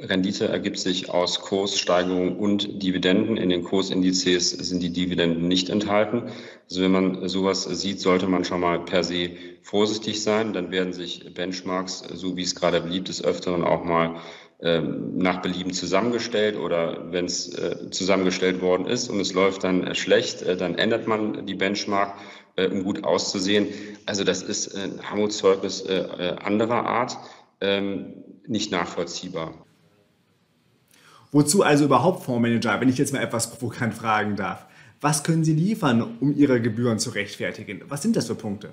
Rendite 0.00 0.48
ergibt 0.48 0.78
sich 0.78 1.10
aus 1.10 1.40
Kurssteigerung 1.40 2.38
und 2.38 2.82
Dividenden. 2.82 3.36
In 3.36 3.50
den 3.50 3.64
Kursindizes 3.64 4.50
sind 4.50 4.82
die 4.82 4.92
Dividenden 4.92 5.46
nicht 5.46 5.68
enthalten. 5.68 6.30
Also 6.68 6.82
wenn 6.82 6.92
man 6.92 7.28
sowas 7.28 7.64
sieht, 7.64 8.00
sollte 8.00 8.26
man 8.26 8.44
schon 8.44 8.60
mal 8.60 8.84
per 8.84 9.04
se 9.04 9.30
vorsichtig 9.62 10.22
sein. 10.22 10.52
Dann 10.52 10.70
werden 10.70 10.92
sich 10.92 11.32
Benchmarks, 11.34 12.02
so 12.14 12.36
wie 12.36 12.42
es 12.42 12.54
gerade 12.54 12.80
beliebt 12.80 13.08
ist, 13.08 13.24
öfteren 13.24 13.62
auch 13.62 13.84
mal 13.84 14.20
ähm, 14.62 15.16
nach 15.16 15.40
Belieben 15.40 15.72
zusammengestellt 15.72 16.56
oder 16.56 17.12
wenn 17.12 17.24
es 17.24 17.48
äh, 17.54 17.90
zusammengestellt 17.90 18.60
worden 18.60 18.86
ist 18.86 19.08
und 19.08 19.18
es 19.18 19.32
läuft 19.32 19.64
dann 19.64 19.86
äh, 19.86 19.94
schlecht, 19.94 20.42
äh, 20.42 20.54
dann 20.54 20.74
ändert 20.74 21.06
man 21.06 21.46
die 21.46 21.54
Benchmark, 21.54 22.14
um 22.56 22.84
gut 22.84 23.04
auszusehen. 23.04 23.68
Also 24.04 24.22
das 24.22 24.42
ist 24.42 24.74
ein 24.74 25.00
Armutszeugnis 25.00 25.86
anderer 25.86 26.84
Art, 26.84 27.16
ähm, 27.62 28.24
nicht 28.46 28.70
nachvollziehbar. 28.70 29.54
Wozu 31.32 31.62
also 31.62 31.84
überhaupt 31.84 32.24
Fondsmanager, 32.24 32.80
wenn 32.80 32.88
ich 32.88 32.98
jetzt 32.98 33.12
mal 33.12 33.22
etwas 33.22 33.50
provokant 33.50 33.94
fragen 33.94 34.36
darf? 34.36 34.66
Was 35.00 35.22
können 35.22 35.44
Sie 35.44 35.54
liefern, 35.54 36.18
um 36.20 36.36
Ihre 36.36 36.60
Gebühren 36.60 36.98
zu 36.98 37.10
rechtfertigen? 37.10 37.82
Was 37.88 38.02
sind 38.02 38.16
das 38.16 38.26
für 38.26 38.34
Punkte? 38.34 38.72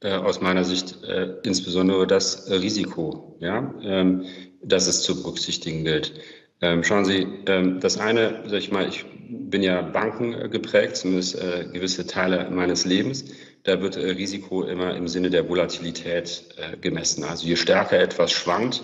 Äh, 0.00 0.12
aus 0.12 0.40
meiner 0.40 0.64
Sicht 0.64 1.02
äh, 1.04 1.36
insbesondere 1.42 2.06
das 2.06 2.50
Risiko, 2.50 3.36
ja, 3.40 3.74
ähm, 3.82 4.24
das 4.62 4.86
es 4.86 5.02
zu 5.02 5.22
berücksichtigen 5.22 5.84
gilt. 5.84 6.12
Ähm, 6.60 6.84
schauen 6.84 7.04
Sie, 7.04 7.26
ähm, 7.46 7.80
das 7.80 7.98
eine, 7.98 8.42
sag 8.46 8.58
ich 8.58 8.72
mal, 8.72 8.88
ich 8.88 9.04
bin 9.28 9.62
ja 9.62 9.82
Banken 9.82 10.50
geprägt, 10.50 10.96
zumindest 10.96 11.36
äh, 11.36 11.66
gewisse 11.72 12.06
Teile 12.06 12.50
meines 12.50 12.84
Lebens. 12.84 13.24
Da 13.62 13.80
wird 13.80 13.96
äh, 13.96 14.10
Risiko 14.10 14.64
immer 14.64 14.94
im 14.96 15.08
Sinne 15.08 15.30
der 15.30 15.48
Volatilität 15.48 16.44
äh, 16.56 16.76
gemessen. 16.76 17.24
Also 17.24 17.46
je 17.46 17.56
stärker 17.56 17.98
etwas 17.98 18.32
schwankt, 18.32 18.82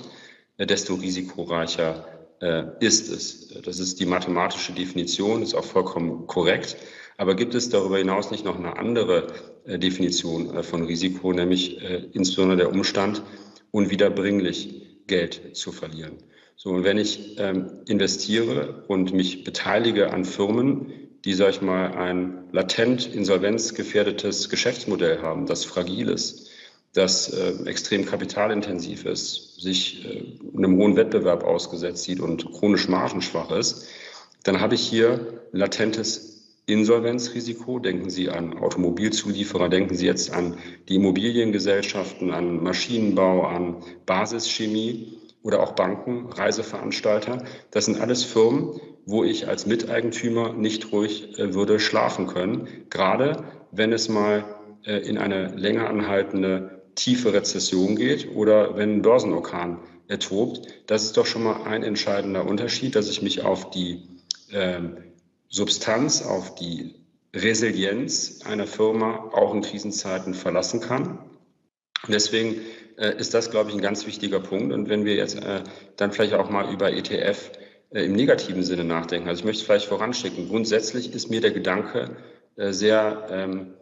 äh, 0.59 0.67
desto 0.67 0.95
risikoreicher 0.95 2.07
äh, 2.07 2.12
ist 2.81 3.09
es. 3.09 3.49
Das 3.65 3.79
ist 3.79 4.01
die 4.01 4.07
mathematische 4.07 4.73
Definition, 4.73 5.43
ist 5.43 5.55
auch 5.55 5.65
vollkommen 5.65 6.27
korrekt. 6.27 6.77
Aber 7.17 7.37
gibt 7.37 7.55
es 7.55 7.69
darüber 7.69 7.99
hinaus 7.99 8.31
nicht 8.31 8.45
noch 8.45 8.59
eine 8.59 8.77
andere 8.79 9.29
äh, 9.65 9.79
Definition 9.79 10.63
von 10.65 10.85
Risiko, 10.85 11.33
nämlich 11.33 11.81
insbesondere 12.13 12.57
der 12.57 12.71
Umstand, 12.71 13.23
unwiederbringlich 13.71 15.05
Geld 15.07 15.57
zu 15.57 15.71
verlieren? 15.73 16.19
So, 16.57 16.71
und 16.71 16.85
wenn 16.85 16.99
ich 16.99 17.37
ähm, 17.39 17.81
investiere 17.87 18.85
und 18.87 19.13
mich 19.13 19.45
beteilige 19.45 20.13
an 20.13 20.25
Firmen, 20.25 20.93
die, 21.25 21.35
sag 21.35 21.51
ich 21.51 21.63
mal, 21.63 21.93
ein 21.93 22.49
latent 22.53 23.13
insolvenzgefährdetes 23.13 24.49
Geschäftsmodell 24.49 25.23
haben, 25.23 25.47
das 25.47 25.65
fragil 25.65 26.09
ist, 26.09 26.51
das 26.93 27.31
äh, 27.31 27.55
extrem 27.65 28.05
kapitalintensiv 28.05 29.07
ist, 29.07 29.61
sich 29.61 30.05
äh, 30.05 30.57
einem 30.57 30.77
hohen 30.77 30.97
Wettbewerb 30.97 31.43
ausgesetzt 31.45 32.05
sieht 32.05 32.21
und 32.21 32.53
chronisch 32.53 32.89
margenschwach 32.89 33.51
ist, 33.51 33.87
dann 34.45 34.61
habe 34.61 34.75
ich 34.75 34.83
hier 34.83 35.41
latentes 35.53 36.33
Insolvenzrisiko. 36.67 37.79
Denken 37.79 38.11
Sie 38.11 38.29
an 38.29 38.59
Automobilzulieferer, 38.59 39.69
denken 39.69 39.95
Sie 39.95 40.07
jetzt 40.07 40.33
an 40.33 40.59
die 40.89 40.97
Immobiliengesellschaften, 40.97 42.31
an 42.31 42.63
Maschinenbau, 42.63 43.47
an 43.47 43.77
Basischemie 44.05 45.19
oder 45.43 45.61
auch 45.61 45.73
Banken, 45.73 46.27
Reiseveranstalter. 46.27 47.45
Das 47.71 47.87
sind 47.87 48.01
alles 48.01 48.23
Firmen, 48.23 48.81
wo 49.07 49.25
ich 49.25 49.49
als 49.49 49.67
Miteigentümer 49.67 50.53
nicht 50.53 50.93
ruhig 50.93 51.39
äh, 51.39 51.55
würde 51.55 51.81
schlafen 51.81 52.27
können, 52.27 52.69
gerade 52.91 53.45
wenn 53.71 53.93
es 53.93 54.09
mal 54.09 54.45
äh, 54.85 54.99
in 54.99 55.19
eine 55.19 55.49
länger 55.57 55.89
anhaltende 55.89 56.82
tiefe 56.95 57.33
Rezession 57.33 57.97
geht 57.97 58.35
oder 58.35 58.77
wenn 58.77 58.97
ein 58.97 59.03
Börsenorkan 59.03 59.79
ertobt. 60.09 60.67
Das 60.87 61.05
ist 61.05 61.17
doch 61.17 61.27
schon 61.27 61.45
mal 61.45 61.65
ein 61.65 61.83
entscheidender 61.83 62.47
Unterschied, 62.47 62.95
dass 62.95 63.09
ich 63.09 63.23
mich 63.23 63.43
auf 63.43 63.71
die 63.71 64.03
ähm, 64.53 64.99
Substanz, 65.49 66.23
auf 66.23 66.55
die 66.55 66.95
Resilienz 67.35 68.41
einer 68.45 68.67
Firma 68.67 69.31
auch 69.33 69.55
in 69.55 69.63
Krisenzeiten 69.63 70.35
verlassen 70.35 70.81
kann. 70.81 71.19
Und 72.05 72.13
deswegen 72.13 72.61
äh, 72.99 73.17
ist 73.17 73.33
das, 73.35 73.51
glaube 73.51 73.71
ich, 73.71 73.77
ein 73.77 73.83
ganz 73.83 74.07
wichtiger 74.07 74.41
Punkt. 74.41 74.73
Und 74.73 74.89
wenn 74.89 75.05
wir 75.05 75.15
jetzt 75.15 75.37
äh, 75.37 75.63
dann 75.97 76.13
vielleicht 76.13 76.35
auch 76.35 76.51
mal 76.51 76.73
über 76.73 76.93
ETF 76.93 77.53
äh, 77.91 78.05
im 78.05 78.13
negativen 78.13 78.63
Sinne 78.63 78.85
nachdenken, 78.85 79.29
also 79.29 79.41
ich 79.41 79.45
möchte 79.45 79.65
vielleicht 79.65 79.87
voranschicken. 79.87 80.49
Grundsätzlich 80.49 81.13
ist 81.15 81.31
mir 81.31 81.41
der 81.41 81.53
Gedanke 81.53 82.17
äh, 82.57 82.73
sehr, 82.73 83.29
ähm, 83.31 83.75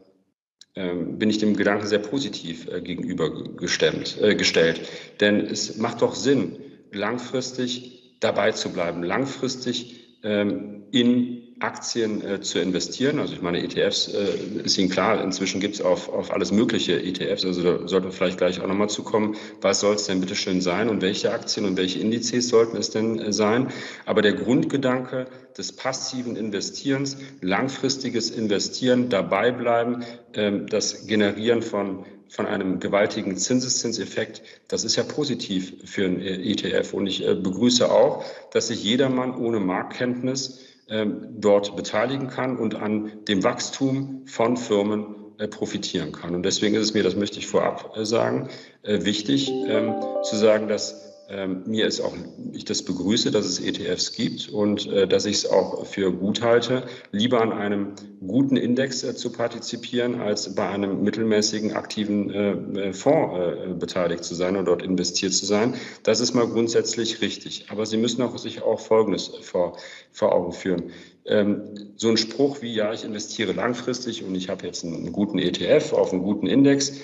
bin 0.74 1.30
ich 1.30 1.38
dem 1.38 1.56
Gedanken 1.56 1.86
sehr 1.86 1.98
positiv 1.98 2.68
äh, 2.68 2.80
gegenübergestellt. 2.80 4.18
Äh, 4.20 4.34
gestellt. 4.36 4.80
Denn 5.20 5.40
es 5.40 5.76
macht 5.78 6.02
doch 6.02 6.14
Sinn, 6.14 6.56
langfristig 6.92 8.16
dabei 8.20 8.52
zu 8.52 8.72
bleiben, 8.72 9.02
langfristig 9.02 10.18
ähm, 10.22 10.84
in 10.92 11.49
Aktien 11.60 12.24
äh, 12.24 12.40
zu 12.40 12.58
investieren. 12.58 13.18
Also 13.18 13.34
ich 13.34 13.42
meine, 13.42 13.62
ETFs 13.62 14.08
äh, 14.08 14.62
ist 14.64 14.78
Ihnen 14.78 14.88
klar, 14.88 15.22
inzwischen 15.22 15.60
gibt 15.60 15.74
es 15.74 15.80
auf, 15.80 16.08
auf 16.08 16.32
alles 16.32 16.52
mögliche 16.52 17.00
ETFs, 17.00 17.44
also 17.44 17.62
da 17.62 17.88
sollten 17.88 18.06
wir 18.06 18.12
vielleicht 18.12 18.38
gleich 18.38 18.60
auch 18.60 18.66
nochmal 18.66 18.88
zukommen, 18.88 19.36
was 19.60 19.80
soll 19.80 19.94
es 19.94 20.06
denn 20.06 20.20
bitte 20.20 20.34
schön 20.34 20.60
sein 20.60 20.88
und 20.88 21.02
welche 21.02 21.32
Aktien 21.32 21.66
und 21.66 21.76
welche 21.76 22.00
Indizes 22.00 22.48
sollten 22.48 22.76
es 22.76 22.90
denn 22.90 23.18
äh, 23.18 23.32
sein. 23.32 23.68
Aber 24.06 24.22
der 24.22 24.32
Grundgedanke 24.32 25.26
des 25.56 25.72
passiven 25.72 26.36
Investierens, 26.36 27.18
langfristiges 27.40 28.30
Investieren, 28.30 29.08
dabei 29.08 29.50
bleiben, 29.52 30.04
ähm, 30.34 30.66
das 30.66 31.06
Generieren 31.06 31.62
von 31.62 32.04
von 32.30 32.46
einem 32.46 32.78
gewaltigen 32.78 33.36
Zinseszinseffekt, 33.36 34.42
das 34.68 34.84
ist 34.84 34.94
ja 34.94 35.02
positiv 35.02 35.74
für 35.84 36.04
ein 36.04 36.20
äh, 36.20 36.36
ETF. 36.36 36.94
Und 36.94 37.08
ich 37.08 37.26
äh, 37.26 37.34
begrüße 37.34 37.90
auch, 37.90 38.24
dass 38.52 38.68
sich 38.68 38.84
jedermann 38.84 39.34
ohne 39.34 39.58
Marktkenntnis 39.58 40.60
dort 40.90 41.76
beteiligen 41.76 42.28
kann 42.28 42.56
und 42.56 42.74
an 42.74 43.12
dem 43.28 43.44
Wachstum 43.44 44.22
von 44.26 44.56
Firmen 44.56 45.14
äh, 45.40 45.48
profitieren 45.48 46.12
kann. 46.12 46.34
Und 46.34 46.42
deswegen 46.42 46.74
ist 46.74 46.82
es 46.82 46.94
mir, 46.94 47.02
das 47.02 47.16
möchte 47.16 47.38
ich 47.38 47.46
vorab 47.46 47.96
äh, 47.96 48.04
sagen, 48.04 48.50
äh, 48.82 49.04
wichtig 49.04 49.50
ähm, 49.50 49.94
zu 50.22 50.36
sagen, 50.36 50.68
dass 50.68 51.09
ähm, 51.30 51.62
mir 51.66 51.86
ist 51.86 52.00
auch, 52.00 52.12
ich 52.52 52.64
das 52.64 52.82
begrüße, 52.82 53.30
dass 53.30 53.46
es 53.46 53.60
ETFs 53.60 54.12
gibt 54.12 54.48
und 54.48 54.86
äh, 54.88 55.06
dass 55.06 55.26
ich 55.26 55.36
es 55.36 55.46
auch 55.46 55.86
für 55.86 56.12
gut 56.12 56.42
halte, 56.42 56.82
lieber 57.12 57.40
an 57.40 57.52
einem 57.52 57.94
guten 58.26 58.56
Index 58.56 59.04
äh, 59.04 59.14
zu 59.14 59.30
partizipieren, 59.30 60.20
als 60.20 60.54
bei 60.54 60.68
einem 60.68 61.02
mittelmäßigen 61.02 61.72
aktiven 61.72 62.30
äh, 62.30 62.92
Fonds 62.92 63.78
beteiligt 63.78 64.24
zu 64.24 64.34
sein 64.34 64.56
und 64.56 64.64
dort 64.64 64.82
investiert 64.82 65.32
zu 65.32 65.46
sein. 65.46 65.74
Das 66.02 66.20
ist 66.20 66.34
mal 66.34 66.46
grundsätzlich 66.46 67.20
richtig. 67.20 67.66
Aber 67.68 67.86
Sie 67.86 67.96
müssen 67.96 68.22
auch 68.22 68.36
sich 68.36 68.62
auch 68.62 68.80
Folgendes 68.80 69.28
vor, 69.42 69.76
vor 70.12 70.32
Augen 70.32 70.52
führen. 70.52 70.90
Ähm, 71.26 71.92
so 71.96 72.08
ein 72.08 72.16
Spruch 72.16 72.62
wie, 72.62 72.74
ja, 72.74 72.92
ich 72.92 73.04
investiere 73.04 73.52
langfristig 73.52 74.24
und 74.24 74.34
ich 74.34 74.48
habe 74.48 74.66
jetzt 74.66 74.84
einen 74.84 75.12
guten 75.12 75.38
ETF 75.38 75.92
auf 75.92 76.12
einen 76.12 76.22
guten 76.22 76.46
Index, 76.46 76.94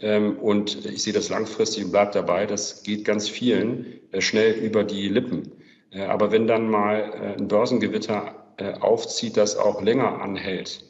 und 0.00 0.84
ich 0.84 1.02
sehe 1.02 1.12
das 1.12 1.28
langfristig 1.28 1.84
und 1.84 1.92
bleibe 1.92 2.12
dabei, 2.12 2.46
das 2.46 2.82
geht 2.82 3.04
ganz 3.04 3.28
vielen 3.28 4.00
äh, 4.12 4.20
schnell 4.20 4.52
über 4.52 4.84
die 4.84 5.08
Lippen. 5.08 5.52
Äh, 5.90 6.02
aber 6.02 6.32
wenn 6.32 6.46
dann 6.46 6.68
mal 6.68 7.12
äh, 7.36 7.40
ein 7.40 7.48
Börsengewitter 7.48 8.40
aufzieht, 8.80 9.36
das 9.36 9.56
auch 9.56 9.82
länger 9.82 10.22
anhält 10.22 10.84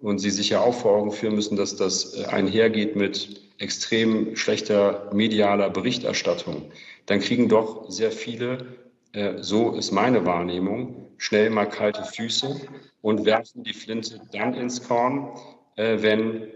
und 0.00 0.20
Sie 0.20 0.30
sich 0.30 0.50
ja 0.50 0.60
auch 0.60 0.72
vor 0.74 0.92
Augen 0.92 1.10
führen 1.10 1.34
müssen, 1.34 1.56
dass 1.56 1.74
das 1.74 2.14
einhergeht 2.26 2.94
mit 2.94 3.40
extrem 3.58 4.36
schlechter 4.36 5.10
medialer 5.12 5.68
Berichterstattung, 5.68 6.70
dann 7.06 7.18
kriegen 7.18 7.48
doch 7.48 7.90
sehr 7.90 8.12
viele, 8.12 8.58
so 9.40 9.72
ist 9.72 9.90
meine 9.90 10.24
Wahrnehmung, 10.24 11.08
schnell 11.18 11.50
mal 11.50 11.66
kalte 11.68 12.04
Füße 12.04 12.60
und 13.00 13.24
werfen 13.24 13.64
die 13.64 13.74
Flinte 13.74 14.20
dann 14.30 14.54
ins 14.54 14.86
Korn, 14.86 15.36
wenn 15.74 16.52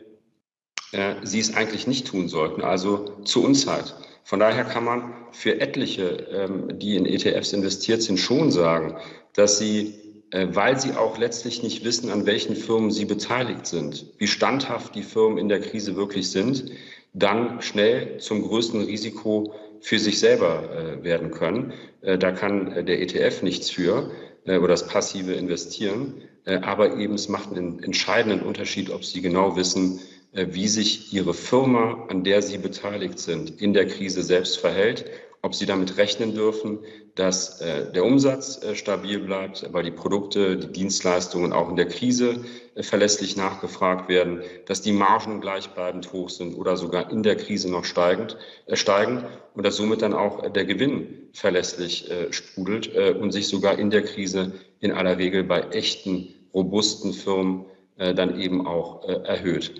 äh, 0.92 1.14
sie 1.22 1.40
es 1.40 1.54
eigentlich 1.54 1.86
nicht 1.86 2.06
tun 2.06 2.28
sollten, 2.28 2.62
also 2.62 3.04
zu 3.24 3.44
Unzeit. 3.44 3.94
Von 4.24 4.40
daher 4.40 4.64
kann 4.64 4.84
man 4.84 5.14
für 5.32 5.60
etliche, 5.60 6.26
ähm, 6.32 6.78
die 6.78 6.96
in 6.96 7.06
ETFs 7.06 7.52
investiert 7.52 8.02
sind, 8.02 8.18
schon 8.18 8.50
sagen, 8.50 8.96
dass 9.34 9.58
sie, 9.58 9.94
äh, 10.30 10.48
weil 10.50 10.80
sie 10.80 10.92
auch 10.92 11.18
letztlich 11.18 11.62
nicht 11.62 11.84
wissen, 11.84 12.10
an 12.10 12.26
welchen 12.26 12.56
Firmen 12.56 12.90
sie 12.90 13.04
beteiligt 13.04 13.66
sind, 13.66 14.06
wie 14.18 14.26
standhaft 14.26 14.94
die 14.94 15.04
Firmen 15.04 15.38
in 15.38 15.48
der 15.48 15.60
Krise 15.60 15.94
wirklich 15.96 16.30
sind, 16.30 16.72
dann 17.12 17.62
schnell 17.62 18.18
zum 18.18 18.42
größten 18.42 18.82
Risiko 18.82 19.54
für 19.80 19.98
sich 19.98 20.18
selber 20.18 20.70
äh, 20.72 21.04
werden 21.04 21.30
können. 21.30 21.72
Äh, 22.02 22.18
da 22.18 22.32
kann 22.32 22.72
äh, 22.72 22.84
der 22.84 23.00
ETF 23.00 23.42
nichts 23.42 23.70
für 23.70 24.10
äh, 24.44 24.58
oder 24.58 24.68
das 24.68 24.86
passive 24.88 25.34
Investieren. 25.34 26.22
Äh, 26.44 26.56
aber 26.56 26.96
eben 26.96 27.14
es 27.14 27.28
macht 27.28 27.52
einen 27.52 27.82
entscheidenden 27.82 28.42
Unterschied, 28.42 28.90
ob 28.90 29.04
Sie 29.04 29.22
genau 29.22 29.56
wissen, 29.56 30.00
wie 30.32 30.68
sich 30.68 31.12
Ihre 31.12 31.34
Firma, 31.34 32.06
an 32.08 32.24
der 32.24 32.42
Sie 32.42 32.58
beteiligt 32.58 33.18
sind, 33.18 33.60
in 33.60 33.72
der 33.72 33.86
Krise 33.86 34.22
selbst 34.22 34.58
verhält, 34.58 35.06
ob 35.46 35.54
Sie 35.54 35.64
damit 35.64 35.96
rechnen 35.96 36.34
dürfen, 36.34 36.80
dass 37.14 37.60
äh, 37.60 37.90
der 37.92 38.04
Umsatz 38.04 38.62
äh, 38.62 38.74
stabil 38.74 39.20
bleibt, 39.20 39.72
weil 39.72 39.84
die 39.84 39.90
Produkte, 39.90 40.56
die 40.56 40.72
Dienstleistungen 40.72 41.52
auch 41.52 41.70
in 41.70 41.76
der 41.76 41.86
Krise 41.86 42.44
verlässlich 42.80 43.36
nachgefragt 43.36 44.08
werden, 44.08 44.42
dass 44.66 44.82
die 44.82 44.92
Margen 44.92 45.40
gleichbleibend 45.40 46.12
hoch 46.12 46.28
sind 46.28 46.54
oder 46.54 46.76
sogar 46.76 47.10
in 47.10 47.22
der 47.22 47.36
Krise 47.36 47.70
noch 47.70 47.84
steigend, 47.84 48.36
steigen 48.72 49.24
und 49.54 49.64
dass 49.64 49.76
somit 49.76 50.02
dann 50.02 50.12
auch 50.12 50.50
der 50.50 50.66
Gewinn 50.66 51.30
verlässlich 51.32 52.10
sprudelt 52.30 52.94
und 52.94 53.32
sich 53.32 53.48
sogar 53.48 53.78
in 53.78 53.88
der 53.88 54.02
Krise 54.02 54.52
in 54.80 54.92
aller 54.92 55.16
Regel 55.16 55.42
bei 55.42 55.60
echten, 55.70 56.34
robusten 56.52 57.14
Firmen 57.14 57.64
dann 57.96 58.38
eben 58.38 58.66
auch 58.66 59.08
erhöht. 59.08 59.72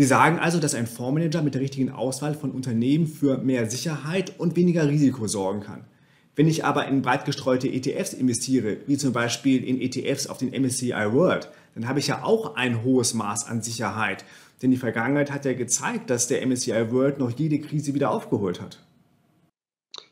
Sie 0.00 0.06
sagen 0.06 0.38
also, 0.38 0.58
dass 0.60 0.74
ein 0.74 0.86
Fondsmanager 0.86 1.42
mit 1.42 1.52
der 1.52 1.60
richtigen 1.60 1.90
Auswahl 1.90 2.32
von 2.32 2.52
Unternehmen 2.52 3.06
für 3.06 3.36
mehr 3.36 3.68
Sicherheit 3.68 4.32
und 4.38 4.56
weniger 4.56 4.88
Risiko 4.88 5.26
sorgen 5.26 5.60
kann. 5.60 5.84
Wenn 6.34 6.48
ich 6.48 6.64
aber 6.64 6.88
in 6.88 7.02
breit 7.02 7.26
gestreute 7.26 7.68
ETFs 7.68 8.14
investiere, 8.14 8.78
wie 8.86 8.96
zum 8.96 9.12
Beispiel 9.12 9.62
in 9.62 9.78
ETFs 9.78 10.26
auf 10.26 10.38
den 10.38 10.58
MSCI 10.58 11.12
World, 11.12 11.50
dann 11.74 11.86
habe 11.86 11.98
ich 11.98 12.06
ja 12.06 12.24
auch 12.24 12.56
ein 12.56 12.82
hohes 12.82 13.12
Maß 13.12 13.46
an 13.46 13.60
Sicherheit. 13.60 14.24
Denn 14.62 14.70
die 14.70 14.78
Vergangenheit 14.78 15.30
hat 15.30 15.44
ja 15.44 15.52
gezeigt, 15.52 16.08
dass 16.08 16.28
der 16.28 16.46
MSCI 16.46 16.90
World 16.92 17.18
noch 17.18 17.32
jede 17.32 17.58
Krise 17.58 17.92
wieder 17.92 18.10
aufgeholt 18.10 18.62
hat. 18.62 18.78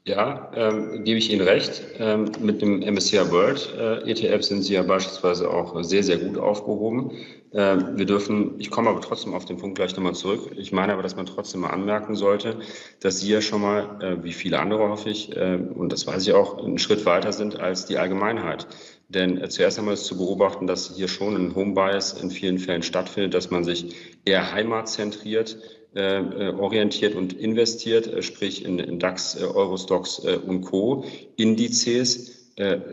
Ja, 0.05 0.51
ähm, 0.55 1.05
gebe 1.05 1.19
ich 1.19 1.33
Ihnen 1.33 1.47
recht. 1.49 1.83
Ähm, 1.99 2.31
mit 2.41 2.61
dem 2.61 2.81
MSCI 2.81 3.31
World 3.31 3.75
äh, 3.79 4.11
ETF 4.11 4.43
sind 4.43 4.63
Sie 4.65 4.75
ja 4.75 4.83
beispielsweise 4.83 5.49
auch 5.49 5.83
sehr, 5.83 6.03
sehr 6.03 6.19
gut 6.19 6.37
aufgehoben. 6.37 7.13
Äh, 7.53 7.77
wir 7.97 8.05
dürfen, 8.05 8.55
ich 8.59 8.71
komme 8.71 8.91
aber 8.91 9.01
trotzdem 9.01 9.35
auf 9.35 9.45
den 9.45 9.57
Punkt 9.57 9.77
gleich 9.77 9.97
nochmal 9.97 10.15
zurück. 10.15 10.51
Ich 10.57 10.73
meine 10.73 10.93
aber, 10.93 11.03
dass 11.03 11.17
man 11.17 11.27
trotzdem 11.27 11.63
mal 11.63 11.71
anmerken 11.71 12.15
sollte, 12.15 12.59
dass 13.01 13.21
Sie 13.21 13.31
ja 13.31 13.41
schon 13.41 13.63
mal, 13.63 13.99
äh, 14.03 14.25
wie 14.25 14.33
viele 14.33 14.59
andere 14.61 14.89
hoffe 14.89 15.11
ich, 15.11 15.37
äh, 15.37 15.57
und 15.57 15.93
das 15.93 16.07
weiß 16.07 16.27
ich 16.27 16.35
auch, 16.35 16.59
einen 16.59 16.79
Schritt 16.79 17.07
weiter 17.07 17.33
sind 17.33 17.59
als 17.59 17.87
die 17.87 17.99
Allgemeinheit. 17.99 18.67
Denn 19.09 19.39
äh, 19.41 19.49
zuerst 19.49 19.79
einmal 19.79 19.95
ist 19.95 20.05
zu 20.05 20.19
beobachten, 20.19 20.67
dass 20.67 20.95
hier 20.95 21.09
schon 21.09 21.37
ein 21.37 21.55
Home 21.55 21.75
Bias 21.75 22.13
in 22.21 22.31
vielen 22.31 22.59
Fällen 22.59 22.83
stattfindet, 22.83 23.35
dass 23.35 23.51
man 23.51 23.65
sich 23.65 23.95
eher 24.25 24.53
heimatzentriert 24.53 25.57
äh, 25.95 26.21
äh, 26.21 26.55
orientiert 26.55 27.15
und 27.15 27.33
investiert, 27.33 28.23
sprich 28.23 28.65
in, 28.65 28.79
in 28.79 28.99
DAX, 28.99 29.41
äh, 29.41 29.45
Eurostox 29.45 30.23
äh, 30.23 30.37
und 30.37 30.61
Co. 30.63 31.05
Indizes 31.37 32.35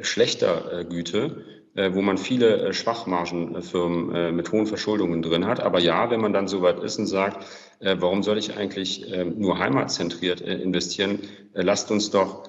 schlechter 0.01 0.85
Güte, 0.88 1.43
wo 1.75 2.01
man 2.01 2.17
viele 2.17 2.74
Schwachmargenfirmen 2.74 4.34
mit 4.34 4.51
hohen 4.51 4.65
Verschuldungen 4.65 5.22
drin 5.22 5.46
hat. 5.46 5.60
Aber 5.60 5.79
ja, 5.79 6.10
wenn 6.10 6.22
man 6.22 6.32
dann 6.32 6.48
soweit 6.48 6.79
ist 6.82 7.00
und 7.00 7.05
sagt, 7.05 7.46
warum 7.82 8.24
soll 8.24 8.38
ich 8.38 8.55
eigentlich 8.55 9.05
nur 9.36 9.60
heimatzentriert 9.60 10.39
investieren, 10.39 11.20
lasst 11.53 11.91
uns 11.91 12.12
doch 12.12 12.48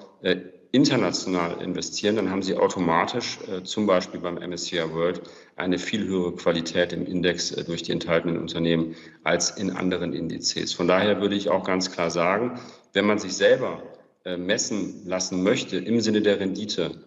international 0.71 1.61
investieren, 1.61 2.17
dann 2.17 2.29
haben 2.29 2.41
Sie 2.41 2.55
automatisch 2.55 3.39
äh, 3.47 3.63
zum 3.63 3.87
Beispiel 3.87 4.19
beim 4.19 4.35
MSCI 4.35 4.93
World 4.93 5.21
eine 5.55 5.79
viel 5.79 6.07
höhere 6.07 6.35
Qualität 6.35 6.93
im 6.93 7.05
Index 7.05 7.51
äh, 7.51 7.63
durch 7.63 7.83
die 7.83 7.93
enthaltenen 7.93 8.37
Unternehmen 8.37 8.95
als 9.23 9.51
in 9.51 9.71
anderen 9.71 10.13
Indizes. 10.13 10.73
Von 10.73 10.87
daher 10.87 11.21
würde 11.21 11.35
ich 11.35 11.49
auch 11.49 11.63
ganz 11.63 11.91
klar 11.91 12.11
sagen, 12.11 12.59
wenn 12.93 13.05
man 13.05 13.17
sich 13.17 13.33
selber 13.33 13.81
äh, 14.25 14.35
messen 14.37 15.03
lassen 15.05 15.41
möchte 15.41 15.77
im 15.77 16.01
Sinne 16.01 16.21
der 16.21 16.39
Rendite, 16.39 16.83
äh, 16.83 17.06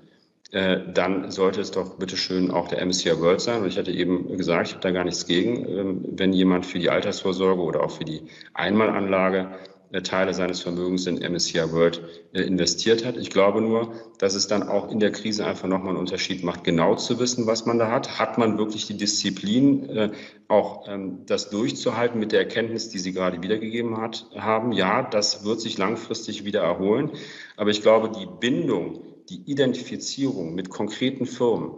dann 0.52 1.30
sollte 1.30 1.60
es 1.60 1.70
doch 1.70 1.96
bitteschön 1.96 2.50
auch 2.50 2.66
der 2.66 2.84
MSCI 2.84 3.20
World 3.20 3.40
sein. 3.40 3.62
Und 3.62 3.68
ich 3.68 3.78
hatte 3.78 3.92
eben 3.92 4.36
gesagt, 4.36 4.66
ich 4.66 4.72
habe 4.74 4.82
da 4.82 4.90
gar 4.90 5.04
nichts 5.04 5.26
gegen, 5.26 5.64
ähm, 5.68 6.04
wenn 6.10 6.32
jemand 6.32 6.66
für 6.66 6.80
die 6.80 6.90
Altersvorsorge 6.90 7.62
oder 7.62 7.84
auch 7.84 7.92
für 7.92 8.04
die 8.04 8.22
Einmalanlage 8.54 9.50
äh, 9.92 10.02
Teile 10.02 10.34
seines 10.34 10.60
Vermögens 10.60 11.06
in 11.06 11.16
MSCI 11.16 11.72
World 11.72 12.00
äh, 12.32 12.42
investiert 12.42 13.04
hat. 13.04 13.16
Ich 13.16 13.30
glaube 13.30 13.60
nur, 13.60 13.92
dass 14.18 14.34
es 14.34 14.46
dann 14.46 14.68
auch 14.68 14.90
in 14.90 15.00
der 15.00 15.10
Krise 15.10 15.44
einfach 15.44 15.66
nochmal 15.66 15.90
einen 15.90 15.98
Unterschied 15.98 16.44
macht, 16.44 16.62
genau 16.62 16.94
zu 16.94 17.18
wissen, 17.18 17.46
was 17.46 17.66
man 17.66 17.78
da 17.78 17.90
hat. 17.90 18.20
Hat 18.20 18.38
man 18.38 18.56
wirklich 18.56 18.86
die 18.86 18.96
Disziplin, 18.96 19.88
äh, 19.88 20.10
auch 20.46 20.86
ähm, 20.88 21.26
das 21.26 21.50
durchzuhalten 21.50 22.20
mit 22.20 22.30
der 22.30 22.40
Erkenntnis, 22.40 22.88
die 22.88 22.98
Sie 22.98 23.12
gerade 23.12 23.42
wiedergegeben 23.42 24.00
hat, 24.00 24.26
haben? 24.36 24.70
Ja, 24.70 25.02
das 25.02 25.44
wird 25.44 25.60
sich 25.60 25.76
langfristig 25.76 26.44
wieder 26.44 26.60
erholen. 26.60 27.10
Aber 27.56 27.70
ich 27.70 27.82
glaube, 27.82 28.10
die 28.10 28.26
Bindung, 28.26 29.09
die 29.30 29.42
Identifizierung 29.50 30.54
mit 30.54 30.70
konkreten 30.70 31.24
Firmen 31.24 31.70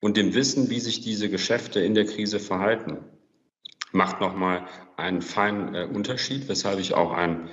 und 0.00 0.16
dem 0.16 0.34
Wissen, 0.34 0.68
wie 0.68 0.80
sich 0.80 1.00
diese 1.00 1.30
Geschäfte 1.30 1.80
in 1.80 1.94
der 1.94 2.04
Krise 2.04 2.40
verhalten, 2.40 2.98
macht 3.92 4.20
nochmal 4.20 4.66
einen 4.96 5.22
feinen 5.22 5.74
äh, 5.74 5.88
Unterschied, 5.92 6.48
weshalb 6.48 6.80
ich 6.80 6.94
auch 6.94 7.12
ein 7.12 7.48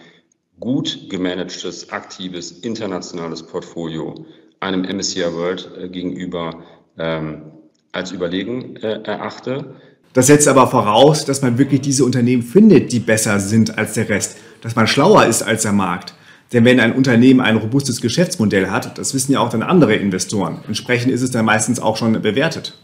gut 0.59 1.09
gemanagtes, 1.09 1.91
aktives, 1.91 2.51
internationales 2.51 3.43
Portfolio 3.43 4.25
einem 4.59 4.81
MSCI 4.81 5.33
World 5.33 5.69
äh, 5.77 5.89
gegenüber 5.89 6.63
ähm, 6.97 7.51
als 7.91 8.11
überlegen 8.11 8.77
äh, 8.77 9.03
erachte. 9.03 9.75
Das 10.13 10.27
setzt 10.27 10.47
aber 10.47 10.67
voraus, 10.67 11.25
dass 11.25 11.41
man 11.41 11.57
wirklich 11.57 11.81
diese 11.81 12.03
Unternehmen 12.03 12.41
findet, 12.41 12.91
die 12.91 12.99
besser 12.99 13.39
sind 13.39 13.77
als 13.77 13.93
der 13.93 14.09
Rest, 14.09 14.37
dass 14.61 14.75
man 14.75 14.87
schlauer 14.87 15.25
ist 15.25 15.43
als 15.43 15.63
der 15.63 15.73
Markt. 15.73 16.15
Denn 16.53 16.63
wenn 16.65 16.79
ein 16.79 16.93
Unternehmen 16.93 17.41
ein 17.41 17.57
robustes 17.57 18.01
Geschäftsmodell 18.01 18.69
hat, 18.69 18.97
das 18.97 19.13
wissen 19.13 19.33
ja 19.33 19.39
auch 19.39 19.49
dann 19.49 19.63
andere 19.63 19.95
Investoren. 19.95 20.59
Entsprechend 20.67 21.11
ist 21.11 21.21
es 21.21 21.31
dann 21.31 21.45
meistens 21.45 21.79
auch 21.79 21.97
schon 21.97 22.21
bewertet. 22.21 22.77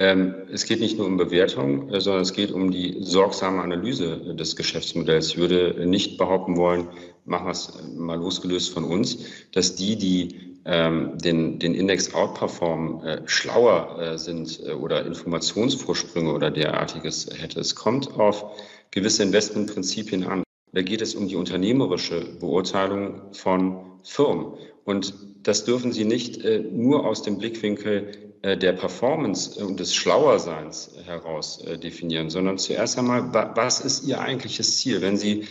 Ähm, 0.00 0.34
es 0.52 0.64
geht 0.66 0.80
nicht 0.80 0.96
nur 0.96 1.06
um 1.06 1.16
Bewertung, 1.16 1.92
äh, 1.92 2.00
sondern 2.00 2.22
es 2.22 2.32
geht 2.32 2.52
um 2.52 2.70
die 2.70 2.98
sorgsame 3.00 3.62
Analyse 3.62 4.34
des 4.36 4.54
Geschäftsmodells. 4.54 5.28
Ich 5.30 5.38
würde 5.38 5.86
nicht 5.86 6.18
behaupten 6.18 6.56
wollen, 6.56 6.86
machen 7.24 7.46
wir 7.46 7.50
es 7.50 7.72
mal 7.96 8.16
losgelöst 8.16 8.72
von 8.72 8.84
uns, 8.84 9.18
dass 9.52 9.74
die, 9.74 9.96
die 9.96 10.48
ähm, 10.64 11.18
den, 11.18 11.58
den 11.58 11.74
Index 11.74 12.14
outperformen, 12.14 13.02
äh, 13.02 13.22
schlauer 13.26 13.98
äh, 14.00 14.18
sind 14.18 14.60
äh, 14.66 14.72
oder 14.72 15.04
Informationsvorsprünge 15.06 16.32
oder 16.32 16.50
derartiges 16.50 17.28
hätte. 17.36 17.58
Es 17.58 17.74
kommt 17.74 18.12
auf 18.14 18.44
gewisse 18.90 19.22
Investmentprinzipien 19.22 20.24
an. 20.24 20.42
Da 20.72 20.82
geht 20.82 21.02
es 21.02 21.14
um 21.14 21.28
die 21.28 21.36
unternehmerische 21.36 22.20
Beurteilung 22.40 23.32
von 23.32 23.78
Firmen. 24.02 24.52
Und 24.84 25.14
das 25.42 25.64
dürfen 25.64 25.92
Sie 25.92 26.04
nicht 26.04 26.44
äh, 26.44 26.60
nur 26.60 27.06
aus 27.06 27.22
dem 27.22 27.38
Blickwinkel 27.38 28.12
äh, 28.42 28.56
der 28.56 28.72
Performance 28.72 29.64
und 29.64 29.80
des 29.80 29.94
Schlauerseins 29.94 30.92
heraus 31.04 31.62
äh, 31.64 31.78
definieren, 31.78 32.30
sondern 32.30 32.58
zuerst 32.58 32.98
einmal, 32.98 33.32
was 33.54 33.80
ist 33.80 34.06
Ihr 34.06 34.20
eigentliches 34.20 34.78
Ziel? 34.78 35.00
Wenn 35.00 35.16
Sie 35.16 35.44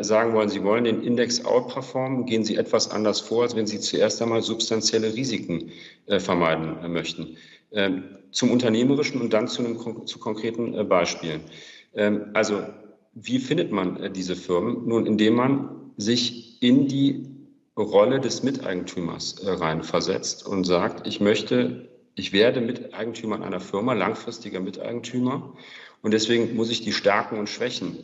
sagen 0.00 0.34
wollen, 0.34 0.48
Sie 0.48 0.64
wollen 0.64 0.84
den 0.84 1.02
Index 1.02 1.44
outperformen, 1.44 2.26
gehen 2.26 2.44
Sie 2.44 2.56
etwas 2.56 2.90
anders 2.90 3.20
vor, 3.20 3.42
als 3.42 3.54
wenn 3.54 3.66
Sie 3.66 3.78
zuerst 3.78 4.20
einmal 4.20 4.42
substanzielle 4.42 5.14
Risiken 5.14 5.70
vermeiden 6.18 6.92
möchten. 6.92 7.36
Ähm, 7.70 8.18
zum 8.32 8.50
Unternehmerischen 8.50 9.20
und 9.20 9.32
dann 9.32 9.48
zu, 9.48 9.64
einem, 9.64 10.06
zu 10.06 10.18
konkreten 10.18 10.88
Beispielen. 10.88 11.40
Ähm, 11.94 12.26
also, 12.34 12.62
wie 13.14 13.38
findet 13.38 13.72
man 13.72 14.12
diese 14.14 14.36
Firmen? 14.36 14.86
Nun, 14.86 15.06
indem 15.06 15.34
man 15.34 15.92
sich 15.96 16.62
in 16.62 16.88
die 16.88 17.26
Rolle 17.76 18.20
des 18.20 18.42
Miteigentümers 18.42 19.38
äh, 19.42 19.50
reinversetzt 19.50 20.46
und 20.46 20.64
sagt, 20.64 21.06
ich 21.06 21.20
möchte, 21.20 21.88
ich 22.14 22.32
werde 22.32 22.60
Miteigentümer 22.60 23.42
einer 23.42 23.60
Firma, 23.60 23.94
langfristiger 23.94 24.60
Miteigentümer 24.60 25.54
und 26.02 26.12
deswegen 26.12 26.54
muss 26.54 26.70
ich 26.70 26.82
die 26.82 26.92
Stärken 26.92 27.38
und 27.38 27.48
Schwächen 27.48 27.98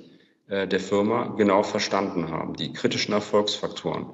äh, 0.49 0.67
der 0.67 0.81
Firma 0.81 1.35
genau 1.37 1.62
verstanden 1.62 2.31
haben, 2.31 2.55
die 2.55 2.73
kritischen 2.73 3.12
Erfolgsfaktoren. 3.12 4.07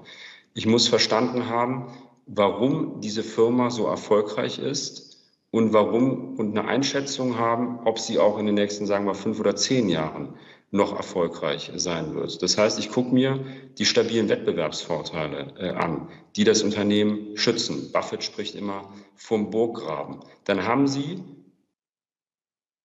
Ich 0.55 0.67
muss 0.67 0.89
verstanden 0.89 1.49
haben, 1.49 1.93
warum 2.27 3.01
diese 3.01 3.23
Firma 3.23 3.71
so 3.71 3.87
erfolgreich 3.87 4.59
ist 4.59 5.19
und 5.51 5.73
warum 5.73 6.37
und 6.37 6.59
eine 6.59 6.67
Einschätzung 6.67 7.39
haben, 7.39 7.79
ob 7.85 8.01
sie 8.01 8.19
auch 8.19 8.39
in 8.39 8.47
den 8.47 8.57
nächsten, 8.57 8.87
sagen 8.87 9.07
wir, 9.07 9.15
fünf 9.15 9.39
oder 9.39 9.55
zehn 9.55 9.89
Jahren 9.89 10.35
noch 10.75 10.97
erfolgreich 10.97 11.71
sein 11.77 12.17
wird. 12.17 12.43
Das 12.43 12.59
heißt, 12.59 12.81
ich 12.81 12.91
gucke 12.91 13.15
mir 13.15 13.39
die 13.79 13.87
stabilen 13.87 14.29
Wettbewerbsvorteile 14.29 15.55
äh, 15.57 15.69
an, 15.71 16.09
die 16.35 16.43
das 16.43 16.65
Unternehmen 16.65 17.37
schützen. 17.37 17.93
Buffett 17.93 18.25
spricht 18.25 18.57
immer 18.57 18.93
vom 19.15 19.51
Burggraben. 19.51 20.19
Dann 20.45 20.67
haben 20.67 20.89
Sie, 20.89 21.23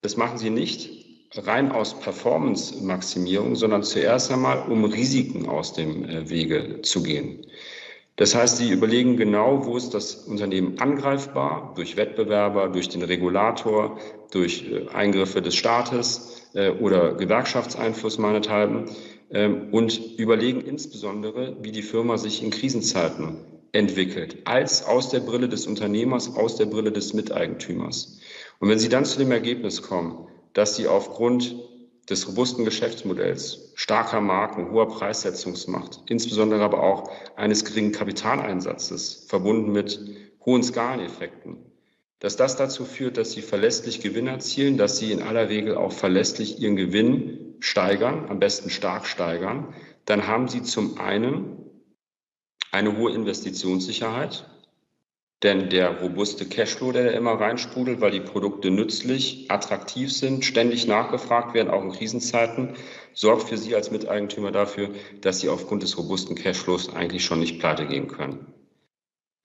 das 0.02 0.18
machen 0.18 0.38
Sie 0.38 0.52
nicht 0.52 0.92
rein 1.36 1.72
aus 1.72 2.00
Performance-Maximierung, 2.00 3.56
sondern 3.56 3.82
zuerst 3.82 4.32
einmal, 4.32 4.70
um 4.70 4.84
Risiken 4.86 5.50
aus 5.50 5.74
dem 5.74 6.06
äh, 6.06 6.30
Wege 6.30 6.84
zu 6.84 7.02
gehen. 7.02 7.48
Das 8.18 8.36
heißt, 8.36 8.58
Sie 8.58 8.70
überlegen 8.70 9.18
genau, 9.18 9.66
wo 9.66 9.78
ist 9.78 9.96
das 9.96 10.14
Unternehmen 10.14 10.78
angreifbar, 10.78 11.74
durch 11.76 11.98
Wettbewerber, 11.98 12.68
durch 12.68 12.90
den 12.90 13.02
Regulator, 13.02 13.98
durch 14.32 14.66
äh, 14.70 14.88
Eingriffe 14.90 15.42
des 15.42 15.56
Staates 15.56 16.48
äh, 16.54 16.72
oder 16.72 17.14
Gewerkschaftseinfluss 17.14 18.18
meinethalben 18.18 18.86
ähm, 19.32 19.70
und 19.72 20.18
überlegen 20.18 20.62
insbesondere, 20.62 21.58
wie 21.62 21.72
die 21.72 21.82
Firma 21.82 22.18
sich 22.18 22.44
in 22.44 22.52
Krisenzeiten 22.52 23.38
entwickelt, 23.72 24.38
als 24.46 24.86
aus 24.86 25.10
der 25.10 25.20
Brille 25.20 25.48
des 25.48 25.68
Unternehmers, 25.68 26.36
aus 26.36 26.56
der 26.56 26.66
Brille 26.66 26.92
des 26.92 27.14
Miteigentümers. 27.14 28.20
Und 28.60 28.70
wenn 28.70 28.80
Sie 28.80 28.90
dann 28.90 29.06
zu 29.06 29.20
dem 29.20 29.32
Ergebnis 29.32 29.82
kommen, 29.82 30.28
dass 30.54 30.76
Sie 30.76 30.88
aufgrund 30.88 31.56
des 32.10 32.28
robusten 32.28 32.66
Geschäftsmodells, 32.66 33.72
starker 33.76 34.20
Marken, 34.20 34.72
hoher 34.72 34.88
Preissetzungsmacht, 34.88 36.02
insbesondere 36.08 36.64
aber 36.64 36.82
auch 36.82 37.12
eines 37.36 37.64
geringen 37.64 37.92
Kapitaleinsatzes, 37.92 39.26
verbunden 39.28 39.72
mit 39.72 40.00
hohen 40.44 40.64
Skaleneffekten, 40.64 41.58
dass 42.20 42.36
das 42.36 42.58
dazu 42.58 42.86
führt, 42.86 43.18
dass 43.18 43.32
sie 43.32 43.42
verlässlich 43.42 44.02
Gewinn 44.02 44.28
erzielen, 44.28 44.78
dass 44.78 44.98
sie 44.98 45.12
in 45.12 45.22
aller 45.22 45.50
Regel 45.50 45.76
auch 45.76 45.94
verlässlich 45.94 46.60
ihren 46.60 46.76
Gewinn 46.76 47.56
steigern, 47.60 48.26
am 48.30 48.40
besten 48.40 48.70
stark 48.70 49.06
steigern, 49.06 49.74
dann 50.06 50.28
haben 50.28 50.48
sie 50.48 50.64
zum 50.64 51.00
einen 51.00 51.58
eine 52.72 52.98
hohe 52.98 53.14
Investitionssicherheit, 53.14 54.50
denn 55.44 55.70
der 55.70 56.02
robuste 56.02 56.46
Cashflow, 56.46 56.92
der 56.92 57.14
immer 57.14 57.40
reinsprudelt, 57.40 58.02
weil 58.02 58.12
die 58.12 58.20
Produkte 58.20 58.70
nützlich, 58.70 59.50
attraktiv 59.50 60.12
sind, 60.12 60.44
ständig 60.44 60.86
nachgefragt 60.86 61.54
werden, 61.54 61.70
auch 61.70 61.84
in 61.84 61.92
Krisenzeiten, 61.92 62.76
sorgt 63.14 63.48
für 63.48 63.58
Sie 63.58 63.74
als 63.74 63.92
Miteigentümer 63.92 64.52
dafür, 64.52 64.90
dass 65.22 65.40
Sie 65.40 65.48
aufgrund 65.48 65.84
des 65.84 65.98
robusten 65.98 66.36
Cashflows 66.36 66.94
eigentlich 66.94 67.24
schon 67.24 67.40
nicht 67.40 67.60
pleite 67.60 67.88
gehen 67.88 68.10
können. 68.10 68.54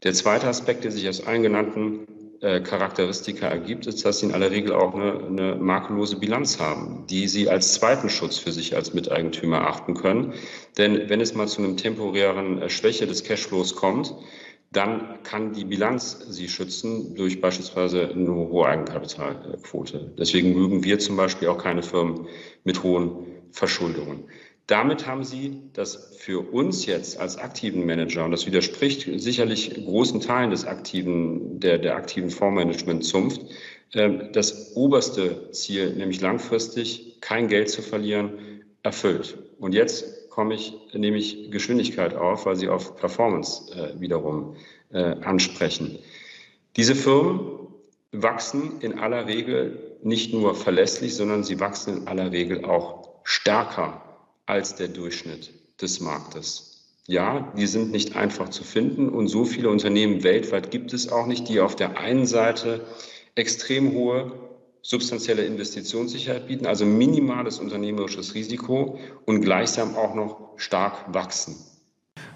Der 0.02 0.12
zweite 0.12 0.48
Aspekt, 0.48 0.82
der 0.82 0.90
sich 0.90 1.08
aus 1.08 1.24
allen 1.24 1.44
genannten 1.44 2.06
äh, 2.40 2.60
Charakteristika 2.60 3.46
ergibt, 3.46 3.86
ist, 3.86 4.04
dass 4.04 4.20
Sie 4.20 4.26
in 4.26 4.32
aller 4.32 4.50
Regel 4.50 4.72
auch 4.72 4.94
eine, 4.94 5.24
eine 5.26 5.54
makellose 5.56 6.18
Bilanz 6.18 6.60
haben, 6.60 7.06
die 7.08 7.28
Sie 7.28 7.48
als 7.48 7.74
zweiten 7.74 8.08
Schutz 8.08 8.38
für 8.38 8.52
sich 8.52 8.76
als 8.76 8.94
Miteigentümer 8.94 9.66
achten 9.66 9.94
können. 9.94 10.34
Denn 10.78 11.08
wenn 11.08 11.20
es 11.20 11.34
mal 11.34 11.48
zu 11.48 11.62
einem 11.62 11.76
temporären 11.76 12.62
äh, 12.62 12.68
Schwäche 12.68 13.06
des 13.06 13.24
Cashflows 13.24 13.76
kommt, 13.76 14.14
dann 14.74 15.22
kann 15.22 15.52
die 15.52 15.64
Bilanz 15.64 16.26
sie 16.28 16.48
schützen 16.48 17.14
durch 17.14 17.40
beispielsweise 17.40 18.08
eine 18.08 18.34
hohe 18.34 18.66
Eigenkapitalquote. 18.66 20.12
Deswegen 20.18 20.52
mögen 20.52 20.82
wir 20.82 20.98
zum 20.98 21.16
Beispiel 21.16 21.48
auch 21.48 21.58
keine 21.58 21.82
Firmen 21.82 22.26
mit 22.64 22.82
hohen 22.82 23.26
Verschuldungen. 23.52 24.24
Damit 24.66 25.06
haben 25.06 25.24
Sie 25.24 25.60
das 25.74 26.16
für 26.16 26.40
uns 26.40 26.86
jetzt 26.86 27.20
als 27.20 27.36
aktiven 27.36 27.84
Manager, 27.84 28.24
und 28.24 28.30
das 28.30 28.46
widerspricht 28.46 29.08
sicherlich 29.20 29.74
großen 29.74 30.20
Teilen 30.20 30.50
des 30.50 30.64
aktiven, 30.64 31.60
der, 31.60 31.78
der 31.78 31.96
aktiven 31.96 32.30
Fondsmanagement-Zunft, 32.30 33.42
äh, 33.92 34.30
das 34.32 34.74
oberste 34.74 35.50
Ziel, 35.50 35.92
nämlich 35.94 36.20
langfristig 36.22 37.20
kein 37.20 37.48
Geld 37.48 37.68
zu 37.68 37.82
verlieren, 37.82 38.62
erfüllt. 38.82 39.36
Und 39.58 39.74
jetzt 39.74 40.30
komme 40.30 40.54
ich, 40.54 40.74
nehme 40.94 41.18
ich 41.18 41.50
Geschwindigkeit 41.50 42.14
auf, 42.14 42.46
weil 42.46 42.56
Sie 42.56 42.68
auf 42.68 42.96
Performance 42.96 43.70
äh, 43.74 44.00
wiederum 44.00 44.56
äh, 44.92 44.98
ansprechen. 44.98 45.98
Diese 46.76 46.94
Firmen 46.94 47.68
wachsen 48.12 48.80
in 48.80 48.98
aller 48.98 49.26
Regel 49.26 49.98
nicht 50.02 50.32
nur 50.32 50.54
verlässlich, 50.54 51.14
sondern 51.14 51.44
sie 51.44 51.60
wachsen 51.60 51.98
in 51.98 52.08
aller 52.08 52.32
Regel 52.32 52.64
auch 52.64 53.08
stärker 53.24 54.02
als 54.46 54.74
der 54.76 54.88
Durchschnitt 54.88 55.52
des 55.80 56.00
Marktes. 56.00 56.74
Ja, 57.06 57.52
die 57.56 57.66
sind 57.66 57.90
nicht 57.90 58.16
einfach 58.16 58.48
zu 58.48 58.64
finden 58.64 59.08
und 59.10 59.28
so 59.28 59.44
viele 59.44 59.68
Unternehmen 59.68 60.22
weltweit 60.22 60.70
gibt 60.70 60.92
es 60.92 61.10
auch 61.10 61.26
nicht, 61.26 61.48
die 61.48 61.60
auf 61.60 61.76
der 61.76 61.98
einen 61.98 62.26
Seite 62.26 62.80
extrem 63.34 63.92
hohe 63.92 64.32
substanzielle 64.80 65.44
Investitionssicherheit 65.44 66.46
bieten, 66.46 66.66
also 66.66 66.84
minimales 66.84 67.58
unternehmerisches 67.58 68.34
Risiko 68.34 68.98
und 69.24 69.40
gleichsam 69.40 69.96
auch 69.96 70.14
noch 70.14 70.52
stark 70.56 71.12
wachsen. 71.12 71.56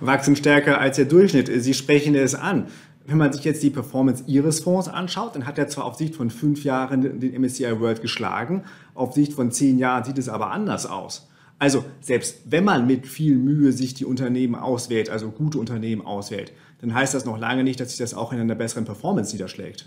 Wachsen 0.00 0.34
stärker 0.34 0.78
als 0.78 0.96
der 0.96 1.04
Durchschnitt. 1.04 1.50
Sie 1.62 1.74
sprechen 1.74 2.14
es 2.14 2.34
an. 2.34 2.68
Wenn 3.04 3.18
man 3.18 3.32
sich 3.32 3.44
jetzt 3.44 3.62
die 3.62 3.70
Performance 3.70 4.24
Ihres 4.26 4.60
Fonds 4.60 4.88
anschaut, 4.88 5.34
dann 5.34 5.46
hat 5.46 5.58
er 5.58 5.68
zwar 5.68 5.84
auf 5.84 5.96
Sicht 5.96 6.14
von 6.14 6.30
fünf 6.30 6.64
Jahren 6.64 7.20
den 7.20 7.40
MSCI 7.40 7.80
World 7.80 8.02
geschlagen, 8.02 8.64
auf 8.94 9.14
Sicht 9.14 9.32
von 9.32 9.50
zehn 9.50 9.78
Jahren 9.78 10.04
sieht 10.04 10.18
es 10.18 10.28
aber 10.28 10.50
anders 10.50 10.84
aus. 10.84 11.28
Also 11.58 11.84
selbst 12.00 12.42
wenn 12.44 12.64
man 12.64 12.86
mit 12.86 13.06
viel 13.06 13.36
Mühe 13.36 13.72
sich 13.72 13.94
die 13.94 14.04
Unternehmen 14.04 14.54
auswählt, 14.54 15.10
also 15.10 15.30
gute 15.30 15.58
Unternehmen 15.58 16.06
auswählt, 16.06 16.52
dann 16.80 16.94
heißt 16.94 17.14
das 17.14 17.24
noch 17.24 17.38
lange 17.38 17.64
nicht, 17.64 17.80
dass 17.80 17.90
sich 17.90 17.98
das 17.98 18.14
auch 18.14 18.32
in 18.32 18.40
einer 18.40 18.54
besseren 18.54 18.84
Performance 18.84 19.34
niederschlägt. 19.34 19.86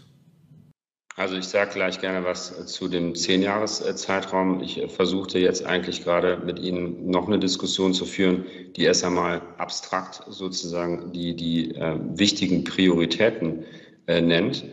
Also 1.18 1.36
ich 1.36 1.46
sage 1.46 1.72
gleich 1.74 2.00
gerne 2.00 2.26
was 2.26 2.58
äh, 2.58 2.66
zu 2.66 2.88
dem 2.88 3.16
Zehn-Jahres-Zeitraum. 3.16 4.62
Ich 4.62 4.82
äh, 4.82 4.88
versuchte 4.88 5.40
jetzt 5.40 5.66
eigentlich 5.66 6.04
gerade 6.04 6.42
mit 6.46 6.58
Ihnen 6.60 7.10
noch 7.10 7.28
eine 7.28 7.38
Diskussion 7.38 7.94
zu 7.94 8.06
führen, 8.06 8.46
die 8.76 8.84
erst 8.84 9.04
einmal 9.04 9.42
abstrakt 9.58 10.24
sozusagen 10.28 11.12
die, 11.12 11.36
die 11.36 11.76
äh, 11.76 11.98
wichtigen 12.16 12.64
Prioritäten 12.64 13.66
äh, 14.08 14.22
nennt, 14.22 14.66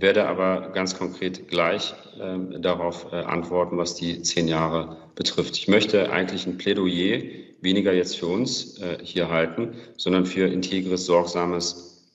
werde 0.00 0.26
aber 0.26 0.70
ganz 0.72 0.96
konkret 0.98 1.48
gleich 1.48 1.94
äh, 2.18 2.60
darauf 2.60 3.12
äh, 3.12 3.16
antworten, 3.16 3.76
was 3.76 3.94
die 3.94 4.22
zehn 4.22 4.48
Jahre 4.48 4.96
betrifft. 5.14 5.56
Ich 5.56 5.68
möchte 5.68 6.10
eigentlich 6.12 6.46
ein 6.46 6.58
Plädoyer 6.58 7.22
weniger 7.60 7.92
jetzt 7.92 8.18
für 8.18 8.26
uns 8.26 8.78
äh, 8.78 8.98
hier 9.02 9.30
halten, 9.30 9.74
sondern 9.96 10.26
für 10.26 10.46
integres, 10.46 11.06
sorgsames, 11.06 12.12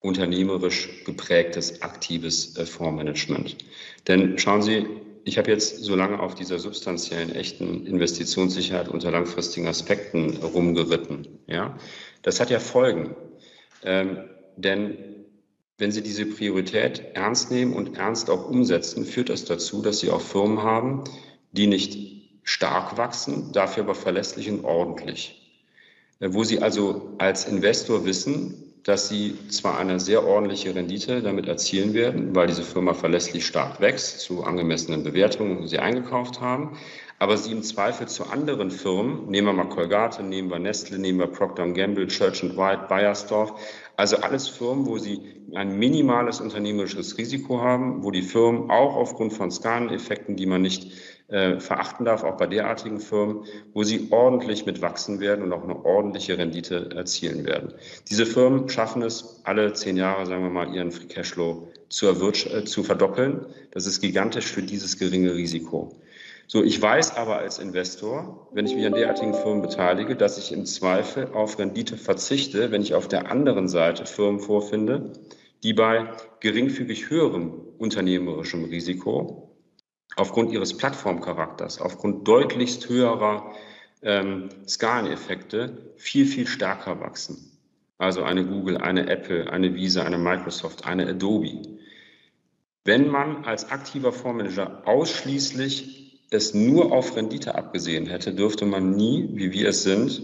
unternehmerisch 0.00 1.04
geprägtes, 1.04 1.82
aktives 1.82 2.56
äh, 2.56 2.66
Fondsmanagement. 2.66 3.56
Denn 4.06 4.38
schauen 4.38 4.62
Sie, 4.62 4.86
ich 5.24 5.38
habe 5.38 5.50
jetzt 5.50 5.82
so 5.82 5.96
lange 5.96 6.20
auf 6.20 6.36
dieser 6.36 6.60
substanziellen, 6.60 7.34
echten 7.34 7.84
Investitionssicherheit 7.84 8.88
unter 8.88 9.10
langfristigen 9.10 9.66
Aspekten 9.66 10.36
rumgeritten. 10.36 11.40
Ja? 11.48 11.76
Das 12.22 12.38
hat 12.38 12.50
ja 12.50 12.60
Folgen. 12.60 13.16
Ähm, 13.82 14.18
denn 14.56 15.05
wenn 15.78 15.92
Sie 15.92 16.02
diese 16.02 16.26
Priorität 16.26 17.02
ernst 17.14 17.50
nehmen 17.50 17.74
und 17.74 17.96
ernst 17.96 18.30
auch 18.30 18.48
umsetzen, 18.48 19.04
führt 19.04 19.28
das 19.28 19.44
dazu, 19.44 19.82
dass 19.82 20.00
Sie 20.00 20.10
auch 20.10 20.20
Firmen 20.20 20.62
haben, 20.62 21.04
die 21.52 21.66
nicht 21.66 22.30
stark 22.44 22.96
wachsen, 22.96 23.52
dafür 23.52 23.84
aber 23.84 23.94
verlässlich 23.94 24.48
und 24.50 24.64
ordentlich. 24.64 25.42
Äh, 26.20 26.28
wo 26.32 26.44
Sie 26.44 26.62
also 26.62 27.14
als 27.18 27.46
Investor 27.46 28.04
wissen, 28.06 28.66
dass 28.86 29.08
sie 29.08 29.36
zwar 29.48 29.78
eine 29.78 29.98
sehr 29.98 30.24
ordentliche 30.24 30.72
Rendite 30.72 31.20
damit 31.20 31.48
erzielen 31.48 31.92
werden, 31.92 32.36
weil 32.36 32.46
diese 32.46 32.62
Firma 32.62 32.94
verlässlich 32.94 33.44
stark 33.44 33.80
wächst, 33.80 34.20
zu 34.20 34.44
angemessenen 34.44 35.02
Bewertungen, 35.02 35.66
sie 35.66 35.80
eingekauft 35.80 36.40
haben, 36.40 36.78
aber 37.18 37.36
sie 37.36 37.50
im 37.50 37.64
Zweifel 37.64 38.06
zu 38.06 38.30
anderen 38.30 38.70
Firmen, 38.70 39.28
nehmen 39.28 39.48
wir 39.48 39.54
mal 39.54 39.68
Colgate, 39.68 40.22
nehmen 40.22 40.50
wir 40.50 40.60
Nestle, 40.60 41.00
nehmen 41.00 41.18
wir 41.18 41.26
Procter 41.26 41.66
Gamble, 41.66 42.06
Church 42.06 42.44
White, 42.44 42.86
Bayersdorf, 42.88 43.54
also 43.96 44.16
alles 44.18 44.48
Firmen, 44.48 44.86
wo 44.86 44.98
sie 44.98 45.20
ein 45.54 45.78
minimales 45.78 46.40
unternehmerisches 46.40 47.16
Risiko 47.18 47.60
haben, 47.60 48.02
wo 48.04 48.10
die 48.10 48.22
Firmen 48.22 48.70
auch 48.70 48.94
aufgrund 48.94 49.32
von 49.32 49.50
Skaleneffekten, 49.50 50.36
die 50.36 50.46
man 50.46 50.62
nicht 50.62 50.92
äh, 51.28 51.58
verachten 51.58 52.04
darf, 52.04 52.22
auch 52.22 52.36
bei 52.36 52.46
derartigen 52.46 53.00
Firmen, 53.00 53.44
wo 53.72 53.82
sie 53.82 54.08
ordentlich 54.10 54.66
mit 54.66 54.82
wachsen 54.82 55.18
werden 55.20 55.44
und 55.44 55.52
auch 55.52 55.64
eine 55.64 55.84
ordentliche 55.84 56.38
Rendite 56.38 56.90
erzielen 56.94 57.44
werden. 57.44 57.74
Diese 58.08 58.26
Firmen 58.26 58.68
schaffen 58.68 59.02
es, 59.02 59.40
alle 59.44 59.72
zehn 59.72 59.96
Jahre, 59.96 60.26
sagen 60.26 60.42
wir 60.42 60.50
mal, 60.50 60.74
ihren 60.74 60.92
Free 60.92 61.06
Cashflow 61.06 61.68
zu, 61.88 62.06
äh, 62.08 62.64
zu 62.64 62.84
verdoppeln. 62.84 63.46
Das 63.70 63.86
ist 63.86 64.00
gigantisch 64.00 64.46
für 64.46 64.62
dieses 64.62 64.98
geringe 64.98 65.34
Risiko. 65.34 65.96
So, 66.48 66.62
ich 66.62 66.80
weiß 66.80 67.16
aber 67.16 67.38
als 67.38 67.58
Investor, 67.58 68.48
wenn 68.52 68.66
ich 68.66 68.76
mich 68.76 68.86
an 68.86 68.92
derartigen 68.92 69.34
Firmen 69.34 69.62
beteilige, 69.62 70.14
dass 70.14 70.38
ich 70.38 70.52
im 70.52 70.64
Zweifel 70.64 71.32
auf 71.32 71.58
Rendite 71.58 71.96
verzichte, 71.96 72.70
wenn 72.70 72.82
ich 72.82 72.94
auf 72.94 73.08
der 73.08 73.30
anderen 73.32 73.66
Seite 73.66 74.06
Firmen 74.06 74.38
vorfinde, 74.38 75.12
die 75.64 75.72
bei 75.72 76.12
geringfügig 76.38 77.10
höherem 77.10 77.52
unternehmerischem 77.78 78.64
Risiko 78.64 79.56
aufgrund 80.14 80.52
ihres 80.52 80.76
Plattformcharakters, 80.76 81.80
aufgrund 81.80 82.28
deutlichst 82.28 82.88
höherer 82.88 83.52
ähm, 84.02 84.48
Skaleneffekte 84.68 85.94
viel, 85.96 86.26
viel 86.26 86.46
stärker 86.46 87.00
wachsen. 87.00 87.58
Also 87.98 88.22
eine 88.22 88.46
Google, 88.46 88.76
eine 88.76 89.08
Apple, 89.08 89.50
eine 89.50 89.74
Visa, 89.74 90.04
eine 90.04 90.18
Microsoft, 90.18 90.86
eine 90.86 91.08
Adobe. 91.08 91.62
Wenn 92.84 93.08
man 93.08 93.44
als 93.44 93.70
aktiver 93.70 94.12
Fondsmanager 94.12 94.86
ausschließlich 94.86 95.95
es 96.30 96.54
nur 96.54 96.92
auf 96.92 97.16
Rendite 97.16 97.54
abgesehen 97.54 98.06
hätte, 98.06 98.34
dürfte 98.34 98.64
man 98.64 98.90
nie, 98.90 99.28
wie 99.32 99.52
wir 99.52 99.68
es 99.68 99.82
sind, 99.82 100.22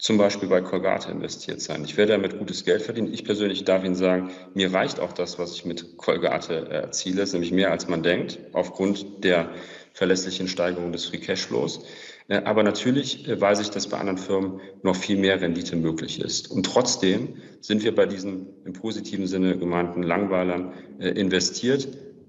zum 0.00 0.16
Beispiel 0.16 0.48
bei 0.48 0.62
Colgate 0.62 1.10
investiert 1.10 1.60
sein. 1.60 1.84
Ich 1.84 1.98
werde 1.98 2.12
damit 2.12 2.38
gutes 2.38 2.64
Geld 2.64 2.80
verdienen. 2.80 3.12
Ich 3.12 3.24
persönlich 3.24 3.64
darf 3.64 3.84
Ihnen 3.84 3.94
sagen, 3.94 4.30
mir 4.54 4.72
reicht 4.72 4.98
auch 4.98 5.12
das, 5.12 5.38
was 5.38 5.54
ich 5.54 5.66
mit 5.66 5.98
Colgate 5.98 6.50
äh, 6.50 6.74
erziele, 6.74 7.22
ist 7.22 7.34
nämlich 7.34 7.52
mehr 7.52 7.70
als 7.70 7.86
man 7.86 8.02
denkt, 8.02 8.38
aufgrund 8.52 9.24
der 9.24 9.50
verlässlichen 9.92 10.48
Steigerung 10.48 10.92
des 10.92 11.04
Free 11.04 11.18
Cashflows. 11.18 11.84
Äh, 12.28 12.38
aber 12.44 12.62
natürlich 12.62 13.28
äh, 13.28 13.38
weiß 13.38 13.60
ich, 13.60 13.68
dass 13.70 13.88
bei 13.88 13.98
anderen 13.98 14.16
Firmen 14.16 14.60
noch 14.82 14.96
viel 14.96 15.18
mehr 15.18 15.38
Rendite 15.38 15.76
möglich 15.76 16.18
ist. 16.18 16.50
Und 16.50 16.64
trotzdem 16.64 17.34
sind 17.60 17.84
wir 17.84 17.94
bei 17.94 18.06
diesen 18.06 18.46
im 18.64 18.72
positiven 18.72 19.26
Sinne 19.26 19.58
gemeinten 19.58 20.02
Langweilern 20.02 20.72
investiert, 20.98 21.88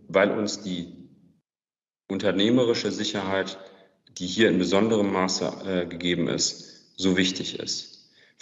weil 0.09 0.31
uns 0.31 0.61
die 0.61 1.00
unternehmerische 2.11 2.91
Sicherheit, 2.91 3.57
die 4.17 4.27
hier 4.27 4.49
in 4.49 4.59
besonderem 4.59 5.11
Maße 5.11 5.87
gegeben 5.89 6.27
ist, 6.27 6.97
so 6.97 7.17
wichtig 7.17 7.59
ist. 7.59 7.91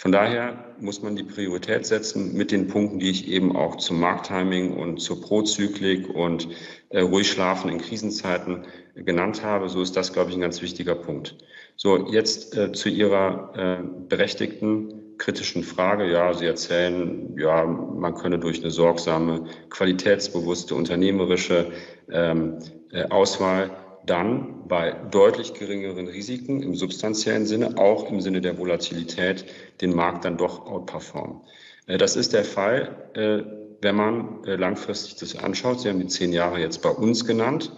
Von 0.00 0.12
daher 0.12 0.64
muss 0.80 1.02
man 1.02 1.14
die 1.14 1.24
Priorität 1.24 1.84
setzen 1.84 2.34
mit 2.34 2.52
den 2.52 2.68
Punkten, 2.68 3.00
die 3.00 3.10
ich 3.10 3.28
eben 3.28 3.54
auch 3.54 3.76
zum 3.76 4.00
Markttiming 4.00 4.72
und 4.72 4.98
zur 4.98 5.20
Prozyklik 5.20 6.08
und 6.08 6.48
äh, 6.88 7.00
ruhig 7.00 7.30
schlafen 7.30 7.70
in 7.70 7.82
Krisenzeiten 7.82 8.64
genannt 8.94 9.44
habe. 9.44 9.68
So 9.68 9.82
ist 9.82 9.98
das, 9.98 10.14
glaube 10.14 10.30
ich, 10.30 10.36
ein 10.36 10.40
ganz 10.40 10.62
wichtiger 10.62 10.94
Punkt. 10.94 11.36
So, 11.76 12.10
jetzt 12.10 12.56
äh, 12.56 12.72
zu 12.72 12.88
Ihrer 12.88 13.52
äh, 13.54 13.84
berechtigten 14.08 15.18
kritischen 15.18 15.62
Frage. 15.62 16.10
Ja, 16.10 16.32
Sie 16.32 16.46
erzählen, 16.46 17.36
ja, 17.38 17.66
man 17.66 18.14
könne 18.14 18.38
durch 18.38 18.62
eine 18.62 18.70
sorgsame, 18.70 19.48
qualitätsbewusste, 19.68 20.74
unternehmerische 20.76 21.72
ähm, 22.10 22.56
äh, 22.58 22.79
Auswahl 23.10 23.70
dann 24.06 24.66
bei 24.66 24.96
deutlich 25.10 25.54
geringeren 25.54 26.08
Risiken 26.08 26.62
im 26.62 26.74
substanziellen 26.74 27.46
Sinne, 27.46 27.76
auch 27.78 28.10
im 28.10 28.20
Sinne 28.20 28.40
der 28.40 28.58
Volatilität, 28.58 29.44
den 29.80 29.94
Markt 29.94 30.24
dann 30.24 30.36
doch 30.36 30.66
outperformen. 30.66 31.40
Äh, 31.86 31.98
das 31.98 32.16
ist 32.16 32.32
der 32.32 32.44
Fall, 32.44 32.96
äh, 33.14 33.42
wenn 33.82 33.96
man 33.96 34.44
äh, 34.44 34.56
langfristig 34.56 35.16
das 35.16 35.36
anschaut. 35.36 35.80
Sie 35.80 35.88
haben 35.88 36.00
die 36.00 36.06
zehn 36.06 36.32
Jahre 36.32 36.60
jetzt 36.60 36.82
bei 36.82 36.90
uns 36.90 37.24
genannt. 37.24 37.72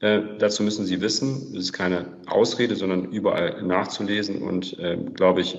Dazu 0.00 0.64
müssen 0.64 0.84
Sie 0.84 1.00
wissen, 1.00 1.52
es 1.52 1.66
ist 1.66 1.72
keine 1.74 2.06
Ausrede, 2.26 2.74
sondern 2.74 3.12
überall 3.12 3.62
nachzulesen 3.62 4.42
und, 4.42 4.76
glaube 5.14 5.42
ich, 5.42 5.58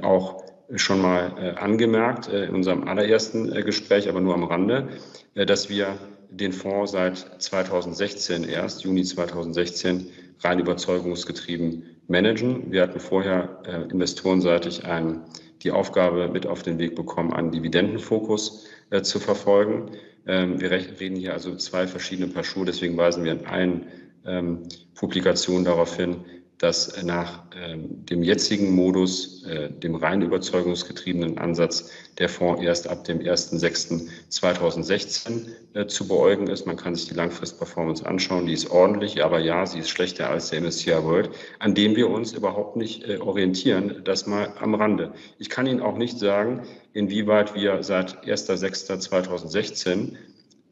auch 0.00 0.42
schon 0.74 1.02
mal 1.02 1.54
angemerkt 1.58 2.28
in 2.28 2.54
unserem 2.54 2.88
allerersten 2.88 3.50
Gespräch, 3.62 4.08
aber 4.08 4.22
nur 4.22 4.32
am 4.32 4.44
Rande, 4.44 4.88
dass 5.34 5.68
wir 5.68 5.98
den 6.32 6.52
Fonds 6.52 6.92
seit 6.92 7.18
2016 7.42 8.44
erst, 8.44 8.84
Juni 8.84 9.04
2016, 9.04 10.08
rein 10.40 10.58
überzeugungsgetrieben 10.58 11.84
managen. 12.08 12.72
Wir 12.72 12.82
hatten 12.82 13.00
vorher 13.00 13.62
äh, 13.66 13.90
investorenseitig 13.90 14.84
ein, 14.84 15.20
die 15.62 15.70
Aufgabe 15.70 16.28
mit 16.28 16.46
auf 16.46 16.62
den 16.62 16.78
Weg 16.78 16.96
bekommen, 16.96 17.32
einen 17.32 17.50
Dividendenfokus 17.50 18.66
äh, 18.90 19.02
zu 19.02 19.20
verfolgen. 19.20 19.90
Ähm, 20.26 20.60
wir 20.60 20.70
reden 20.70 21.16
hier 21.16 21.34
also 21.34 21.54
zwei 21.56 21.86
verschiedene 21.86 22.28
Paar 22.28 22.44
Schuhe, 22.44 22.64
deswegen 22.64 22.96
weisen 22.96 23.24
wir 23.24 23.32
in 23.32 23.46
allen 23.46 23.86
ähm, 24.24 24.62
Publikationen 24.94 25.64
darauf 25.64 25.96
hin, 25.96 26.24
dass 26.62 27.02
nach 27.02 27.42
ähm, 27.60 28.06
dem 28.06 28.22
jetzigen 28.22 28.70
Modus, 28.70 29.44
äh, 29.44 29.68
dem 29.68 29.96
rein 29.96 30.22
überzeugungsgetriebenen 30.22 31.36
Ansatz, 31.38 31.90
der 32.18 32.28
Fonds 32.28 32.62
erst 32.62 32.86
ab 32.86 33.02
dem 33.02 33.18
1.6.2016 33.18 35.48
äh, 35.74 35.88
zu 35.88 36.06
beäugen 36.06 36.46
ist. 36.46 36.64
Man 36.64 36.76
kann 36.76 36.94
sich 36.94 37.08
die 37.08 37.14
Langfristperformance 37.14 38.06
anschauen, 38.06 38.46
die 38.46 38.52
ist 38.52 38.70
ordentlich, 38.70 39.24
aber 39.24 39.40
ja, 39.40 39.66
sie 39.66 39.80
ist 39.80 39.88
schlechter 39.88 40.30
als 40.30 40.50
der 40.50 40.60
MSCI 40.60 41.02
World, 41.02 41.30
an 41.58 41.74
dem 41.74 41.96
wir 41.96 42.08
uns 42.08 42.32
überhaupt 42.32 42.76
nicht 42.76 43.08
äh, 43.08 43.18
orientieren. 43.18 44.02
Das 44.04 44.28
mal 44.28 44.52
am 44.60 44.76
Rande. 44.76 45.12
Ich 45.40 45.50
kann 45.50 45.66
Ihnen 45.66 45.80
auch 45.80 45.98
nicht 45.98 46.20
sagen, 46.20 46.62
inwieweit 46.92 47.56
wir 47.56 47.82
seit 47.82 48.24
1.6.2016 48.24 50.12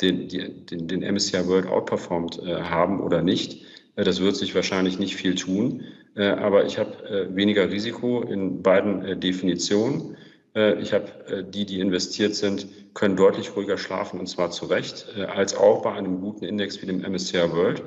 den, 0.00 0.28
den, 0.28 0.86
den 0.86 1.14
MSCI 1.14 1.48
World 1.48 1.66
outperformed 1.66 2.38
äh, 2.38 2.62
haben 2.62 3.00
oder 3.00 3.22
nicht. 3.22 3.66
Äh, 4.00 4.04
das 4.04 4.20
wird 4.20 4.36
sich 4.36 4.54
wahrscheinlich 4.54 4.98
nicht 4.98 5.16
viel 5.16 5.34
tun, 5.34 5.84
äh, 6.16 6.28
aber 6.28 6.64
ich 6.64 6.78
habe 6.78 7.04
äh, 7.08 7.34
weniger 7.34 7.70
Risiko 7.70 8.22
in 8.22 8.62
beiden 8.62 9.20
Definitionen. 9.20 10.16
Ich 10.80 10.92
habe 10.92 11.44
die, 11.48 11.64
die 11.64 11.78
investiert 11.78 12.34
sind, 12.34 12.66
können 12.92 13.14
deutlich 13.14 13.54
ruhiger 13.54 13.78
schlafen 13.78 14.18
und 14.18 14.26
zwar 14.26 14.50
zu 14.50 14.66
Recht, 14.66 15.06
als 15.32 15.54
auch 15.54 15.82
bei 15.82 15.92
einem 15.92 16.20
guten 16.20 16.44
Index 16.44 16.82
wie 16.82 16.86
dem 16.86 17.02
MSCI 17.02 17.52
World. 17.52 17.84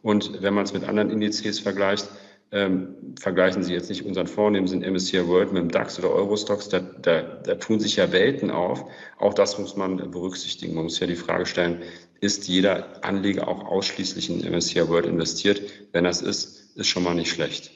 Und 0.00 0.40
wenn 0.40 0.54
man 0.54 0.62
es 0.62 0.72
mit 0.72 0.84
anderen 0.84 1.10
Indizes 1.10 1.58
vergleicht, 1.58 2.08
ähm, 2.52 2.94
vergleichen 3.18 3.62
Sie 3.62 3.72
jetzt 3.72 3.88
nicht 3.88 4.04
unseren 4.04 4.26
Fonds, 4.26 4.52
nehmen 4.52 4.68
Sie 4.68 4.78
den 4.78 4.92
MSCI 4.92 5.26
World 5.26 5.52
mit 5.52 5.62
dem 5.62 5.70
DAX 5.70 5.98
oder 5.98 6.10
Eurostox, 6.10 6.68
da, 6.68 6.80
da, 6.80 7.22
da 7.22 7.54
tun 7.56 7.80
sich 7.80 7.96
ja 7.96 8.12
Welten 8.12 8.50
auf. 8.50 8.84
Auch 9.18 9.34
das 9.34 9.58
muss 9.58 9.76
man 9.76 9.96
berücksichtigen. 10.10 10.74
Man 10.74 10.84
muss 10.84 11.00
ja 11.00 11.06
die 11.06 11.16
Frage 11.16 11.46
stellen, 11.46 11.82
ist 12.20 12.46
jeder 12.48 13.04
Anleger 13.04 13.48
auch 13.48 13.64
ausschließlich 13.64 14.30
in 14.30 14.50
MSCI 14.50 14.88
World 14.88 15.06
investiert? 15.06 15.62
Wenn 15.92 16.04
das 16.04 16.22
ist, 16.22 16.76
ist 16.76 16.86
schon 16.86 17.02
mal 17.02 17.14
nicht 17.14 17.30
schlecht. 17.30 17.70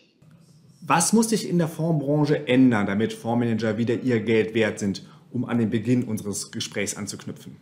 Was 0.81 1.13
muss 1.13 1.29
sich 1.29 1.49
in 1.49 1.59
der 1.59 1.69
Fondsbranche 1.69 2.47
ändern, 2.47 2.87
damit 2.87 3.13
Fondsmanager 3.13 3.77
wieder 3.77 4.01
ihr 4.01 4.21
Geld 4.21 4.55
wert 4.55 4.79
sind, 4.79 5.07
um 5.33 5.45
an 5.45 5.59
den 5.59 5.71
Beginn 5.71 6.05
unseres 6.05 6.51
Gesprächs 6.51 6.97
anzuknüpfen? 6.97 7.57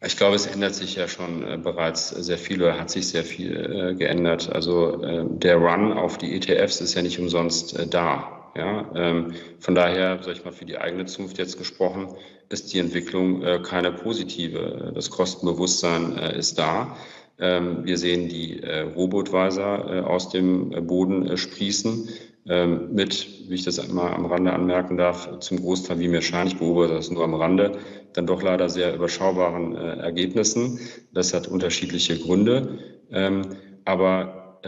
Ich 0.00 0.16
glaube, 0.16 0.36
es 0.36 0.46
ändert 0.46 0.76
sich 0.76 0.94
ja 0.94 1.08
schon 1.08 1.42
äh, 1.42 1.56
bereits 1.56 2.10
sehr 2.10 2.38
viel 2.38 2.62
oder 2.62 2.78
hat 2.78 2.88
sich 2.88 3.08
sehr 3.08 3.24
viel 3.24 3.56
äh, 3.56 3.94
geändert. 3.94 4.48
Also 4.52 5.02
äh, 5.02 5.24
der 5.28 5.56
Run 5.56 5.92
auf 5.92 6.18
die 6.18 6.36
ETFs 6.36 6.80
ist 6.80 6.94
ja 6.94 7.02
nicht 7.02 7.18
umsonst 7.18 7.76
da. 7.90 8.52
Ja, 8.54 8.90
ähm, 8.94 9.34
von 9.58 9.74
daher, 9.74 10.20
sag 10.22 10.34
ich 10.34 10.44
mal, 10.44 10.52
für 10.52 10.64
die 10.64 10.78
eigene 10.78 11.06
Zunft 11.06 11.38
jetzt 11.38 11.58
gesprochen, 11.58 12.08
ist 12.48 12.72
die 12.72 12.78
Entwicklung 12.78 13.42
keine 13.62 13.92
positive. 13.92 14.92
Das 14.94 15.10
Kostenbewusstsein 15.10 16.16
ist 16.16 16.58
da. 16.58 16.96
Ähm, 17.38 17.84
wir 17.84 17.98
sehen 17.98 18.28
die 18.28 18.62
äh, 18.62 18.80
Robotweiser 18.80 20.08
aus 20.08 20.30
dem 20.30 20.70
Boden 20.86 21.36
sprießen 21.36 22.08
ähm, 22.48 22.94
mit, 22.94 23.50
wie 23.50 23.54
ich 23.54 23.64
das 23.64 23.78
einmal 23.78 24.14
am 24.14 24.24
Rande 24.24 24.54
anmerken 24.54 24.96
darf, 24.96 25.38
zum 25.40 25.60
Großteil, 25.60 25.98
wie 25.98 26.08
mir 26.08 26.22
scheint, 26.22 26.52
ich 26.52 26.58
beobachte 26.58 26.94
das 26.94 27.10
nur 27.10 27.22
am 27.22 27.34
Rande, 27.34 27.78
dann 28.12 28.26
doch 28.26 28.42
leider 28.42 28.68
sehr 28.68 28.94
überschaubaren 28.94 29.74
Ergebnissen. 29.76 30.80
Das 31.12 31.34
hat 31.34 31.46
unterschiedliche 31.46 32.18
Gründe. 32.18 32.78
Ähm, 33.10 33.42
aber 33.84 34.60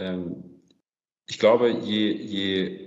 ich 1.27 1.37
glaube, 1.37 1.69
je, 1.69 2.11
je 2.11 2.85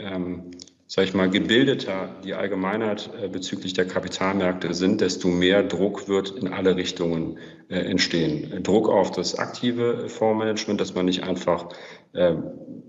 sage 0.95 1.09
ich 1.09 1.15
mal, 1.15 1.29
gebildeter 1.29 2.15
die 2.23 2.35
Allgemeinheit 2.35 3.11
äh, 3.21 3.29
bezüglich 3.29 3.73
der 3.73 3.87
Kapitalmärkte 3.87 4.75
sind, 4.75 5.01
desto 5.01 5.27
mehr 5.27 5.63
Druck 5.63 6.09
wird 6.09 6.31
in 6.31 6.49
alle 6.49 6.77
Richtungen 6.77 7.39
äh, 7.69 7.81
entstehen. 7.81 8.63
Druck 8.63 8.89
auf 8.89 9.11
das 9.11 9.37
aktive 9.37 10.09
Fondsmanagement, 10.09 10.81
dass 10.81 10.95
man 10.95 11.07
nicht 11.07 11.25
einfach 11.25 11.71
äh, 12.13 12.37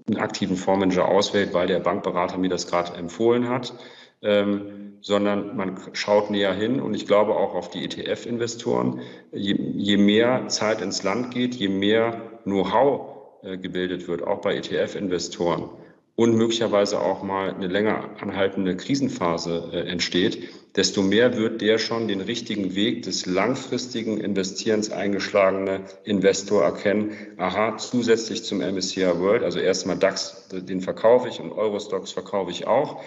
einen 0.08 0.18
aktiven 0.18 0.56
Fondsmanager 0.56 1.08
auswählt, 1.08 1.54
weil 1.54 1.66
der 1.66 1.80
Bankberater 1.80 2.38
mir 2.38 2.50
das 2.50 2.68
gerade 2.68 2.94
empfohlen 2.94 3.50
hat, 3.50 3.74
ähm, 4.22 4.85
sondern 5.02 5.56
man 5.56 5.80
schaut 5.94 6.30
näher 6.30 6.54
hin 6.54 6.80
und 6.80 6.94
ich 6.94 7.08
glaube 7.08 7.36
auch 7.36 7.54
auf 7.56 7.70
die 7.70 7.84
ETF-Investoren. 7.84 9.02
Je, 9.32 9.54
je, 9.54 9.98
mehr 9.98 10.48
Zeit 10.48 10.82
ins 10.82 11.04
Land 11.04 11.34
geht, 11.34 11.56
je 11.56 11.70
mehr 11.70 12.40
Know-how 12.44 13.44
äh, 13.44 13.58
gebildet 13.58 14.08
wird, 14.08 14.24
auch 14.24 14.42
bei 14.42 14.56
ETF-Investoren, 14.56 15.70
und 16.16 16.36
möglicherweise 16.36 17.02
auch 17.02 17.24
mal 17.24 17.54
eine 17.54 17.68
länger 17.68 18.10
anhaltende 18.22 18.78
Krisenphase 18.78 19.70
äh, 19.74 19.80
entsteht, 19.90 20.50
desto 20.76 21.02
mehr 21.02 21.38
wird 21.38 21.62
der 21.62 21.78
schon 21.78 22.08
den 22.08 22.22
richtigen 22.22 22.74
Weg 22.76 23.04
des 23.04 23.26
langfristigen 23.26 24.18
Investierens 24.18 24.92
eingeschlagene 24.92 25.82
Investor 26.06 26.64
erkennen. 26.64 27.12
Aha, 27.38 27.78
zusätzlich 27.78 28.44
zum 28.44 28.60
MSCI 28.60 29.20
World, 29.20 29.44
also 29.44 29.60
erstmal 29.60 29.98
DAX, 29.98 30.48
den 30.50 30.82
verkaufe 30.82 31.28
ich 31.28 31.40
und 31.40 31.52
Eurostocks 31.52 32.12
verkaufe 32.12 32.52
ich 32.52 32.66
auch. 32.66 33.02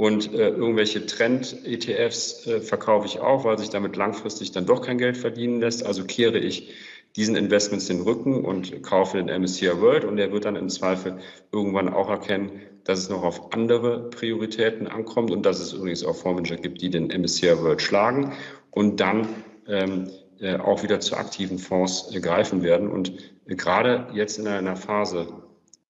Und 0.00 0.32
äh, 0.32 0.48
irgendwelche 0.48 1.04
Trend-ETFs 1.04 2.46
äh, 2.46 2.62
verkaufe 2.62 3.06
ich 3.06 3.20
auch, 3.20 3.44
weil 3.44 3.58
sich 3.58 3.68
damit 3.68 3.96
langfristig 3.96 4.50
dann 4.50 4.64
doch 4.64 4.80
kein 4.80 4.96
Geld 4.96 5.18
verdienen 5.18 5.60
lässt. 5.60 5.84
Also 5.84 6.04
kehre 6.04 6.38
ich 6.38 6.70
diesen 7.16 7.36
Investments 7.36 7.88
den 7.88 8.00
Rücken 8.00 8.42
und 8.42 8.82
kaufe 8.82 9.22
den 9.22 9.26
MSCI 9.26 9.78
World 9.78 10.06
und 10.06 10.16
der 10.16 10.32
wird 10.32 10.46
dann 10.46 10.56
im 10.56 10.70
Zweifel 10.70 11.18
irgendwann 11.52 11.90
auch 11.90 12.08
erkennen, 12.08 12.62
dass 12.84 12.98
es 12.98 13.10
noch 13.10 13.22
auf 13.22 13.52
andere 13.52 14.08
Prioritäten 14.08 14.86
ankommt 14.86 15.30
und 15.30 15.44
dass 15.44 15.60
es 15.60 15.74
übrigens 15.74 16.02
auch 16.02 16.16
Fondsmanager 16.16 16.56
gibt, 16.56 16.80
die 16.80 16.88
den 16.88 17.08
MSCI 17.08 17.58
World 17.58 17.82
schlagen 17.82 18.32
und 18.70 19.00
dann 19.00 19.28
ähm, 19.68 20.08
äh, 20.38 20.56
auch 20.56 20.82
wieder 20.82 21.00
zu 21.00 21.14
aktiven 21.14 21.58
Fonds 21.58 22.10
äh, 22.14 22.20
greifen 22.20 22.62
werden. 22.62 22.88
Und 22.88 23.12
äh, 23.44 23.54
gerade 23.54 24.06
jetzt 24.14 24.38
in 24.38 24.48
einer 24.48 24.76
Phase 24.76 25.26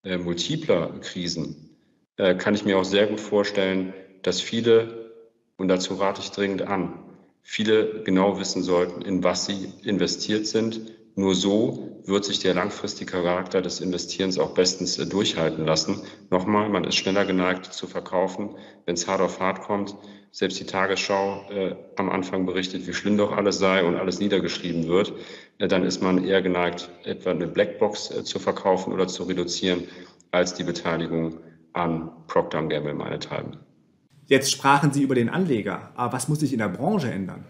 äh, 0.03 0.19
multipler 0.19 0.99
Krisen 1.01 1.70
äh, 2.17 2.35
kann 2.35 2.55
ich 2.55 2.65
mir 2.65 2.79
auch 2.79 2.85
sehr 2.85 3.07
gut 3.07 3.21
vorstellen, 3.21 3.95
dass 4.23 4.41
viele, 4.41 5.13
und 5.57 5.69
dazu 5.69 5.95
rate 5.95 6.21
ich 6.21 6.31
dringend 6.31 6.63
an, 6.63 6.99
viele 7.43 8.03
genau 8.05 8.39
wissen 8.39 8.63
sollten, 8.63 9.03
in 9.03 9.25
was 9.25 9.47
sie 9.47 9.73
investiert 9.83 10.47
sind, 10.47 10.81
nur 11.17 11.35
so 11.35 12.01
wird 12.05 12.25
sich 12.25 12.39
der 12.39 12.55
langfristige 12.55 13.11
Charakter 13.11 13.61
des 13.61 13.81
Investierens 13.81 14.39
auch 14.39 14.55
bestens 14.55 14.99
äh, 14.99 15.07
durchhalten 15.07 15.67
lassen. 15.67 16.03
Nochmal, 16.31 16.69
man 16.69 16.85
ist 16.85 16.97
schneller 16.97 17.25
geneigt 17.25 17.73
zu 17.73 17.87
verkaufen, 17.87 18.57
wenn 18.87 18.95
es 18.95 19.07
hart 19.07 19.21
auf 19.21 19.41
hart 19.41 19.61
kommt. 19.61 19.97
Selbst 20.33 20.61
die 20.61 20.65
Tagesschau 20.65 21.51
äh, 21.51 21.75
am 21.97 22.09
Anfang 22.09 22.47
berichtet, 22.47 22.87
wie 22.87 22.95
schlimm 22.95 23.19
doch 23.19 23.33
alles 23.33 23.59
sei 23.59 23.85
und 23.85 23.97
alles 23.97 24.21
niedergeschrieben 24.21 24.87
wird. 24.87 25.13
Äh, 25.59 25.69
dann 25.69 25.85
ist 25.85 26.01
man 26.01 26.25
eher 26.25 26.43
geneigt, 26.43 26.89
etwa 27.05 27.33
eine 27.33 27.49
Blackbox 27.49 28.11
äh, 28.13 28.25
zu 28.25 28.39
verkaufen 28.39 28.93
oder 28.93 29.09
zu 29.09 29.25
reduzieren, 29.25 29.89
als 30.31 30.55
die 30.55 30.65
Beteiligung 30.65 31.41
an 31.73 32.11
Procter 32.27 32.63
Gamble 32.63 32.95
meinethalben. 32.95 33.59
Jetzt 34.27 34.53
sprachen 34.53 34.93
Sie 34.93 35.03
über 35.03 35.15
den 35.15 35.29
Anleger, 35.29 35.93
aber 35.97 36.13
was 36.13 36.29
muss 36.29 36.41
sich 36.41 36.53
in 36.53 36.61
der 36.61 36.69
Branche 36.69 37.11
ändern? 37.11 37.45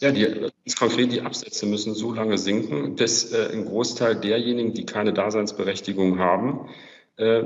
Ja, 0.00 0.12
die, 0.12 0.24
ganz 0.24 0.76
konkret, 0.78 1.12
die 1.12 1.22
Absätze 1.22 1.66
müssen 1.66 1.94
so 1.94 2.12
lange 2.12 2.38
sinken, 2.38 2.96
bis 2.96 3.32
äh, 3.32 3.50
ein 3.52 3.64
Großteil 3.64 4.16
derjenigen, 4.16 4.74
die 4.74 4.86
keine 4.86 5.12
Daseinsberechtigung 5.12 6.18
haben, 6.18 6.68
äh, 7.16 7.44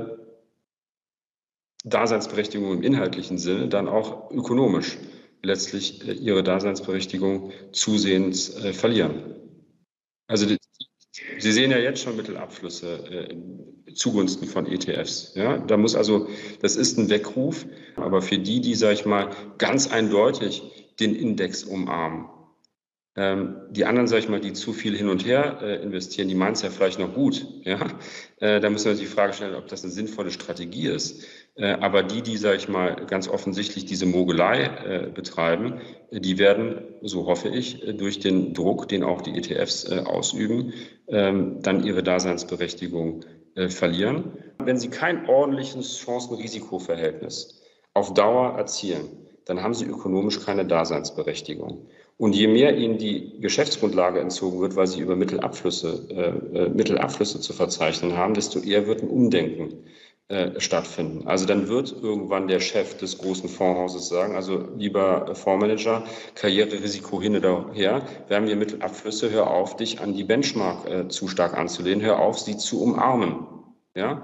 Daseinsberechtigung 1.83 2.73
im 2.73 2.83
inhaltlichen 2.83 3.37
Sinne, 3.37 3.67
dann 3.67 3.87
auch 3.87 4.29
ökonomisch 4.31 4.97
letztlich 5.41 6.07
äh, 6.07 6.13
ihre 6.13 6.43
Daseinsberechtigung 6.43 7.51
zusehends 7.71 8.55
äh, 8.63 8.73
verlieren. 8.73 9.35
Also 10.27 10.45
die, 10.45 10.57
Sie 11.39 11.51
sehen 11.51 11.71
ja 11.71 11.77
jetzt 11.77 12.01
schon 12.01 12.15
Mittelabflüsse 12.15 13.29
äh, 13.87 13.93
zugunsten 13.93 14.47
von 14.47 14.65
ETFs. 14.65 15.33
Ja, 15.35 15.57
da 15.57 15.75
muss 15.75 15.95
also, 15.95 16.29
das 16.61 16.77
ist 16.77 16.97
ein 16.97 17.09
Weckruf, 17.09 17.65
aber 17.97 18.21
für 18.21 18.37
die, 18.37 18.61
die, 18.61 18.75
sage 18.75 18.93
ich 18.93 19.05
mal, 19.05 19.29
ganz 19.57 19.91
eindeutig 19.91 20.63
den 20.99 21.15
Index 21.15 21.63
umarmen, 21.65 22.29
ähm, 23.17 23.57
die 23.71 23.83
anderen, 23.83 24.07
sage 24.07 24.23
ich 24.23 24.29
mal, 24.29 24.39
die 24.39 24.53
zu 24.53 24.71
viel 24.71 24.95
hin 24.95 25.09
und 25.09 25.25
her 25.25 25.59
äh, 25.61 25.83
investieren, 25.83 26.29
die 26.29 26.35
meinen 26.35 26.53
es 26.53 26.61
ja 26.61 26.69
vielleicht 26.69 26.97
noch 26.97 27.13
gut. 27.13 27.45
Ja? 27.65 27.79
Äh, 28.39 28.61
da 28.61 28.69
müssen 28.69 28.85
wir 28.85 28.91
uns 28.91 29.01
die 29.01 29.05
Frage 29.05 29.33
stellen, 29.33 29.55
ob 29.55 29.67
das 29.67 29.83
eine 29.83 29.91
sinnvolle 29.91 30.31
Strategie 30.31 30.87
ist. 30.87 31.25
Äh, 31.55 31.73
aber 31.73 32.03
die, 32.03 32.21
die, 32.21 32.37
sage 32.37 32.57
ich 32.57 32.69
mal, 32.69 33.05
ganz 33.07 33.27
offensichtlich 33.27 33.85
diese 33.85 34.05
Mogelei 34.05 34.63
äh, 34.63 35.09
betreiben, 35.09 35.81
die 36.11 36.37
werden, 36.37 36.83
so 37.01 37.25
hoffe 37.25 37.49
ich, 37.49 37.85
äh, 37.87 37.93
durch 37.93 38.19
den 38.19 38.53
Druck, 38.53 38.87
den 38.87 39.03
auch 39.03 39.21
die 39.21 39.37
ETFs 39.37 39.89
äh, 39.89 39.99
ausüben, 39.99 40.73
ähm, 41.07 41.61
dann 41.61 41.83
ihre 41.83 42.03
Daseinsberechtigung 42.03 43.25
verlieren. 43.67 44.31
Wenn 44.63 44.77
sie 44.77 44.89
kein 44.89 45.27
ordentliches 45.27 45.97
Chancen-Risiko-Verhältnis 45.97 47.61
auf 47.93 48.13
Dauer 48.13 48.57
erzielen, 48.57 49.09
dann 49.43 49.61
haben 49.61 49.73
sie 49.73 49.83
ökonomisch 49.83 50.39
keine 50.39 50.65
Daseinsberechtigung. 50.65 51.89
Und 52.17 52.33
je 52.35 52.47
mehr 52.47 52.77
ihnen 52.77 52.97
die 52.99 53.39
Geschäftsgrundlage 53.39 54.19
entzogen 54.19 54.61
wird, 54.61 54.75
weil 54.75 54.85
sie 54.85 55.01
über 55.01 55.15
Mittelabflüsse, 55.15 56.07
äh, 56.11 56.57
äh, 56.57 56.69
Mittelabflüsse 56.69 57.39
zu 57.39 57.51
verzeichnen 57.51 58.15
haben, 58.15 58.35
desto 58.35 58.59
eher 58.59 58.85
wird 58.85 59.01
ein 59.01 59.09
Umdenken 59.09 59.85
äh, 60.31 60.61
stattfinden. 60.61 61.27
Also 61.27 61.45
dann 61.45 61.67
wird 61.67 61.93
irgendwann 62.01 62.47
der 62.47 62.61
Chef 62.61 62.95
des 62.97 63.17
großen 63.17 63.49
Fondshauses 63.49 64.07
sagen, 64.07 64.35
also 64.35 64.63
lieber 64.77 65.35
Fondsmanager, 65.35 66.05
Karriererisiko 66.35 67.21
hin 67.21 67.35
oder 67.35 67.69
her, 67.73 68.01
wir 68.27 68.37
haben 68.37 68.47
hier 68.47 68.55
Mittelabflüsse, 68.55 69.29
hör 69.29 69.51
auf, 69.51 69.75
dich 69.75 69.99
an 69.99 70.13
die 70.13 70.23
Benchmark 70.23 70.89
äh, 70.89 71.07
zu 71.09 71.27
stark 71.27 71.57
anzulehnen, 71.57 72.01
hör 72.01 72.19
auf, 72.19 72.39
sie 72.39 72.55
zu 72.55 72.81
umarmen. 72.81 73.45
Ja, 73.93 74.23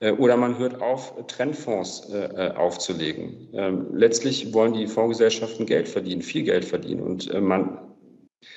äh, 0.00 0.12
oder 0.12 0.36
man 0.36 0.58
hört 0.58 0.80
auf, 0.80 1.14
Trendfonds 1.26 2.08
äh, 2.10 2.26
äh, 2.26 2.54
aufzulegen. 2.54 3.48
Ähm, 3.52 3.88
letztlich 3.92 4.52
wollen 4.54 4.72
die 4.72 4.86
Fondsgesellschaften 4.86 5.66
Geld 5.66 5.88
verdienen, 5.88 6.22
viel 6.22 6.42
Geld 6.42 6.64
verdienen. 6.64 7.02
Und 7.02 7.32
man 7.42 7.96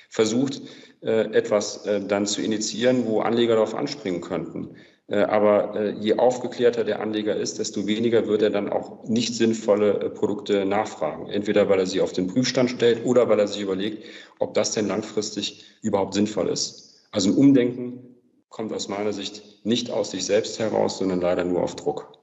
versucht, 0.10 0.62
etwas 1.02 1.84
dann 2.08 2.26
zu 2.26 2.42
initiieren, 2.42 3.06
wo 3.06 3.20
Anleger 3.20 3.56
darauf 3.56 3.76
anspringen 3.76 4.22
könnten. 4.22 4.78
Aber 5.10 5.92
je 5.92 6.18
aufgeklärter 6.18 6.86
der 6.86 7.02
Anleger 7.02 7.36
ist, 7.36 7.60
desto 7.60 7.86
weniger 7.88 8.28
wird 8.28 8.42
er 8.42 8.50
dann 8.50 8.70
auch 8.70 9.04
nicht 9.04 9.36
sinnvolle 9.36 10.10
Produkte 10.12 10.66
nachfragen. 10.66 11.28
Entweder 11.28 11.68
weil 11.68 11.80
er 11.80 11.88
sie 11.88 12.00
auf 12.00 12.14
den 12.14 12.28
Prüfstand 12.28 12.70
stellt 12.70 13.06
oder 13.06 13.28
weil 13.28 13.40
er 13.40 13.48
sich 13.48 13.62
überlegt, 13.62 14.06
ob 14.40 14.54
das 14.54 14.72
denn 14.72 14.88
langfristig 14.88 15.66
überhaupt 15.82 16.14
sinnvoll 16.14 16.48
ist. 16.48 17.06
Also 17.12 17.30
ein 17.30 17.36
Umdenken 17.36 18.16
kommt 18.50 18.72
aus 18.72 18.88
meiner 18.88 19.12
Sicht 19.12 19.66
nicht 19.66 19.92
aus 19.92 20.12
sich 20.12 20.26
selbst 20.26 20.60
heraus, 20.60 21.00
sondern 21.00 21.20
leider 21.20 21.44
nur 21.44 21.62
auf 21.62 21.76
Druck. 21.76 22.14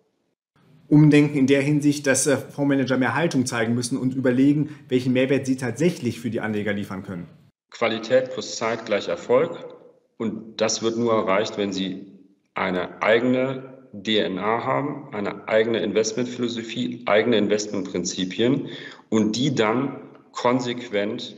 Umdenken 0.88 1.38
in 1.38 1.47
der 1.47 1.62
Hinsicht, 1.62 2.07
dass 2.07 2.27
äh, 2.27 2.37
Fondsmanager 2.37 2.97
mehr 2.97 3.14
Haltung 3.14 3.47
zeigen 3.47 3.75
müssen 3.75 3.97
und 3.97 4.14
überlegen, 4.14 4.77
welchen 4.88 5.12
Mehrwert 5.12 5.47
sie 5.47 5.57
tatsächlich 5.57 6.19
für 6.19 6.31
die 6.31 6.40
Anleger 6.40 6.73
liefern 6.73 7.05
können. 7.05 7.29
Qualität 7.71 8.33
plus 8.33 8.57
Zeit 8.57 8.87
gleich 8.87 9.09
Erfolg. 9.09 9.77
Und 10.19 10.61
das 10.61 10.83
wird 10.83 10.97
nur 10.97 11.12
erreicht, 11.12 11.57
wenn 11.57 11.73
sie 11.73 12.10
eine 12.55 13.03
eigene 13.03 13.89
DNA 13.93 14.65
haben, 14.65 15.13
eine 15.13 15.49
eigene 15.49 15.81
Investmentphilosophie, 15.81 17.03
eigene 17.07 17.39
Investmentprinzipien 17.39 18.69
und 19.09 19.37
die 19.37 19.55
dann 19.55 20.01
konsequent 20.33 21.37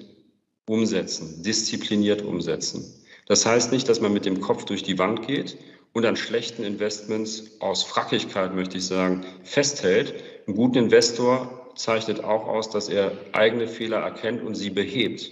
umsetzen, 0.66 1.42
diszipliniert 1.42 2.22
umsetzen. 2.22 2.84
Das 3.26 3.46
heißt 3.46 3.72
nicht, 3.72 3.88
dass 3.88 4.00
man 4.00 4.12
mit 4.12 4.26
dem 4.26 4.40
Kopf 4.40 4.64
durch 4.64 4.82
die 4.82 4.98
Wand 4.98 5.26
geht 5.26 5.56
und 5.92 6.04
an 6.04 6.16
schlechten 6.16 6.64
Investments 6.64 7.60
aus 7.60 7.82
Frackigkeit, 7.82 8.54
möchte 8.54 8.78
ich 8.78 8.86
sagen, 8.86 9.24
festhält. 9.42 10.14
Ein 10.46 10.54
guter 10.54 10.80
Investor 10.80 11.72
zeichnet 11.74 12.24
auch 12.24 12.46
aus, 12.46 12.70
dass 12.70 12.88
er 12.88 13.12
eigene 13.32 13.66
Fehler 13.66 13.98
erkennt 13.98 14.42
und 14.42 14.54
sie 14.54 14.70
behebt 14.70 15.30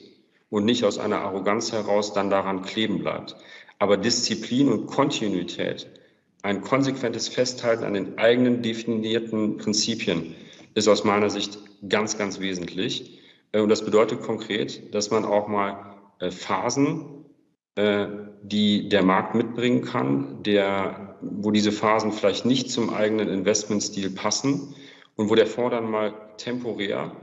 und 0.48 0.64
nicht 0.64 0.84
aus 0.84 0.98
einer 0.98 1.20
Arroganz 1.20 1.72
heraus 1.72 2.12
dann 2.12 2.30
daran 2.30 2.62
kleben 2.62 2.98
bleibt. 2.98 3.36
Aber 3.80 3.96
Disziplin 3.96 4.68
und 4.68 4.86
Kontinuität 4.86 5.88
ein 6.42 6.60
konsequentes 6.60 7.28
Festhalten 7.28 7.82
an 7.82 7.94
den 7.94 8.18
eigenen 8.18 8.62
definierten 8.62 9.56
Prinzipien 9.56 10.34
ist 10.74 10.86
aus 10.86 11.02
meiner 11.04 11.30
Sicht 11.30 11.58
ganz, 11.88 12.16
ganz 12.16 12.40
wesentlich. 12.40 13.20
Äh, 13.52 13.60
und 13.60 13.68
das 13.70 13.84
bedeutet 13.84 14.22
konkret, 14.22 14.94
dass 14.94 15.10
man 15.10 15.24
auch 15.24 15.48
mal 15.48 15.96
äh, 16.18 16.30
Phasen, 16.30 17.24
äh, 17.74 18.06
die 18.42 18.88
der 18.88 19.02
Markt 19.02 19.34
mitbringen 19.34 19.82
kann, 19.82 20.42
der, 20.42 21.16
wo 21.22 21.50
diese 21.50 21.72
Phasen 21.72 22.12
vielleicht 22.12 22.44
nicht 22.44 22.70
zum 22.70 22.92
eigenen 22.92 23.28
Investmentstil 23.28 24.10
passen 24.10 24.74
und 25.16 25.30
wo 25.30 25.34
der 25.34 25.46
Fonds 25.46 25.72
dann 25.72 25.90
mal 25.90 26.14
temporär 26.36 27.16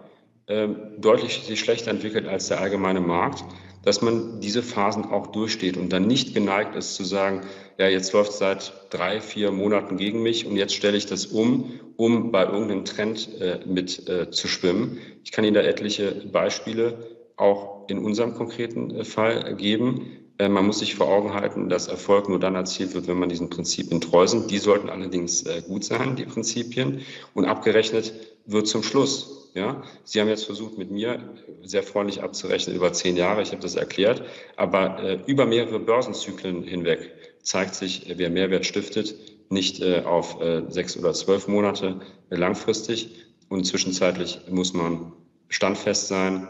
deutlich 0.98 1.43
sich 1.43 1.60
schlechter 1.60 1.91
entwickelt 1.91 2.26
als 2.26 2.48
der 2.48 2.62
allgemeine 2.62 3.02
Markt, 3.02 3.43
dass 3.88 4.02
man 4.02 4.41
diese 4.41 4.63
Phasen 4.63 5.06
auch 5.06 5.28
durchsteht 5.28 5.78
und 5.78 5.93
dann 5.93 6.08
nicht 6.08 6.34
geneigt 6.34 6.76
ist 6.76 6.95
zu 6.95 7.06
sagen, 7.06 7.43
ja, 7.78 7.88
jetzt 7.88 8.12
läuft 8.12 8.32
es 8.32 8.38
seit 8.38 8.73
drei, 8.89 9.21
vier 9.21 9.52
Monaten 9.52 9.95
gegen 9.95 10.21
mich 10.21 10.45
und 10.45 10.58
jetzt 10.58 10.76
stelle 10.76 10.97
ich 10.97 11.06
das 11.06 11.26
um, 11.26 11.80
um 11.95 12.34
bei 12.34 12.43
irgendeinem 12.43 12.84
Trend 12.84 13.30
äh, 13.39 13.60
mit 13.65 14.10
äh, 14.10 14.30
zu 14.30 14.50
schwimmen. 14.50 14.97
Ich 15.23 15.32
kann 15.32 15.45
Ihnen 15.45 15.54
da 15.54 15.62
etliche 15.62 16.12
Beispiele 16.12 16.97
auch 17.38 17.88
in 17.88 18.00
unserem 18.00 18.34
konkreten 18.34 18.91
äh, 18.91 19.06
Fall 19.06 19.56
geben. 19.56 20.34
Äh, 20.38 20.50
man 20.50 20.65
muss 20.65 20.80
sich 20.80 20.95
vor 20.95 21.08
Augen 21.08 21.34
halten, 21.34 21.69
dass 21.69 21.88
Erfolg 21.88 22.28
nur 22.28 22.41
dann 22.41 22.56
erzielt 22.56 22.93
wird, 22.93 23.08
wenn 23.08 23.17
man 23.17 23.30
diesen 23.30 23.50
Prinzipien 23.50 24.02
treu 24.02 24.28
sind. 24.28 24.52
Die 24.52 24.58
sollten 24.58 24.89
allerdings 24.89 25.43
äh, 25.43 25.62
gut 25.65 25.86
sein, 25.86 26.17
die 26.17 26.26
Prinzipien. 26.26 27.04
Und 27.34 27.45
abgerechnet 27.45 28.12
wird 28.45 28.67
zum 28.67 28.84
Schluss. 28.84 29.46
Ja, 29.58 29.82
Sie 30.04 30.22
haben 30.22 30.28
jetzt 30.28 30.46
versucht, 30.46 30.78
mit 30.78 30.91
mir 30.91 31.34
sehr 31.63 31.82
freundlich 31.82 32.22
abzurechnen 32.22 32.76
über 32.76 32.93
zehn 32.93 33.17
Jahre. 33.17 33.41
Ich 33.41 33.50
habe 33.50 33.62
das 33.62 33.76
erklärt. 33.76 34.22
Aber 34.56 35.02
äh, 35.02 35.20
über 35.26 35.48
mehrere 35.48 35.80
Börsenzyklen 35.80 36.62
hinweg 36.62 37.39
zeigt 37.41 37.74
sich, 37.74 38.06
wer 38.17 38.30
Mehrwert 38.30 38.67
stiftet, 38.67 39.15
nicht 39.50 39.82
äh, 39.82 40.04
auf 40.04 40.39
äh, 40.41 40.62
sechs 40.70 40.96
oder 40.96 41.12
zwölf 41.13 41.48
Monate 41.48 42.02
langfristig. 42.30 43.10
Und 43.50 43.65
zwischenzeitlich 43.65 44.41
muss 44.48 44.74
man 44.74 45.13
standfest 45.50 46.08
sein. 46.08 46.50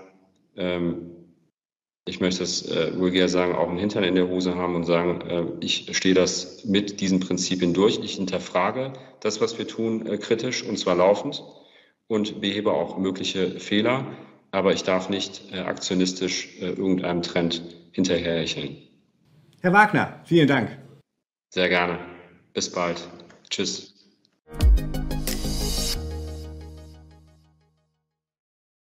Ähm, 0.57 1.11
ich 2.03 2.19
möchte 2.19 2.43
es 2.43 2.69
äh, 2.69 2.91
vulgär 2.99 3.29
sagen, 3.29 3.55
auch 3.55 3.69
einen 3.69 3.77
Hintern 3.77 4.03
in 4.03 4.15
der 4.15 4.27
Hose 4.27 4.55
haben 4.55 4.75
und 4.75 4.83
sagen, 4.83 5.21
äh, 5.21 5.45
ich 5.61 5.95
stehe 5.95 6.13
das 6.13 6.65
mit 6.65 6.99
diesen 6.99 7.21
Prinzipien 7.21 7.73
durch. 7.73 8.01
Ich 8.03 8.15
hinterfrage 8.15 8.91
das, 9.21 9.39
was 9.39 9.57
wir 9.57 9.65
tun, 9.65 10.05
äh, 10.07 10.17
kritisch 10.17 10.61
und 10.61 10.77
zwar 10.77 10.95
laufend 10.95 11.41
und 12.07 12.41
behebe 12.41 12.71
auch 12.71 12.97
mögliche 12.97 13.59
Fehler. 13.59 14.05
Aber 14.51 14.73
ich 14.73 14.83
darf 14.83 15.09
nicht 15.09 15.51
äh, 15.51 15.59
aktionistisch 15.59 16.57
äh, 16.59 16.67
irgendeinem 16.67 17.21
Trend 17.21 17.61
hinterherhecheln. 17.91 18.77
Herr 19.61 19.73
Wagner, 19.73 20.21
vielen 20.23 20.47
Dank. 20.47 20.77
Sehr 21.49 21.69
gerne. 21.69 21.99
Bis 22.53 22.71
bald. 22.71 23.07
Tschüss. 23.49 23.93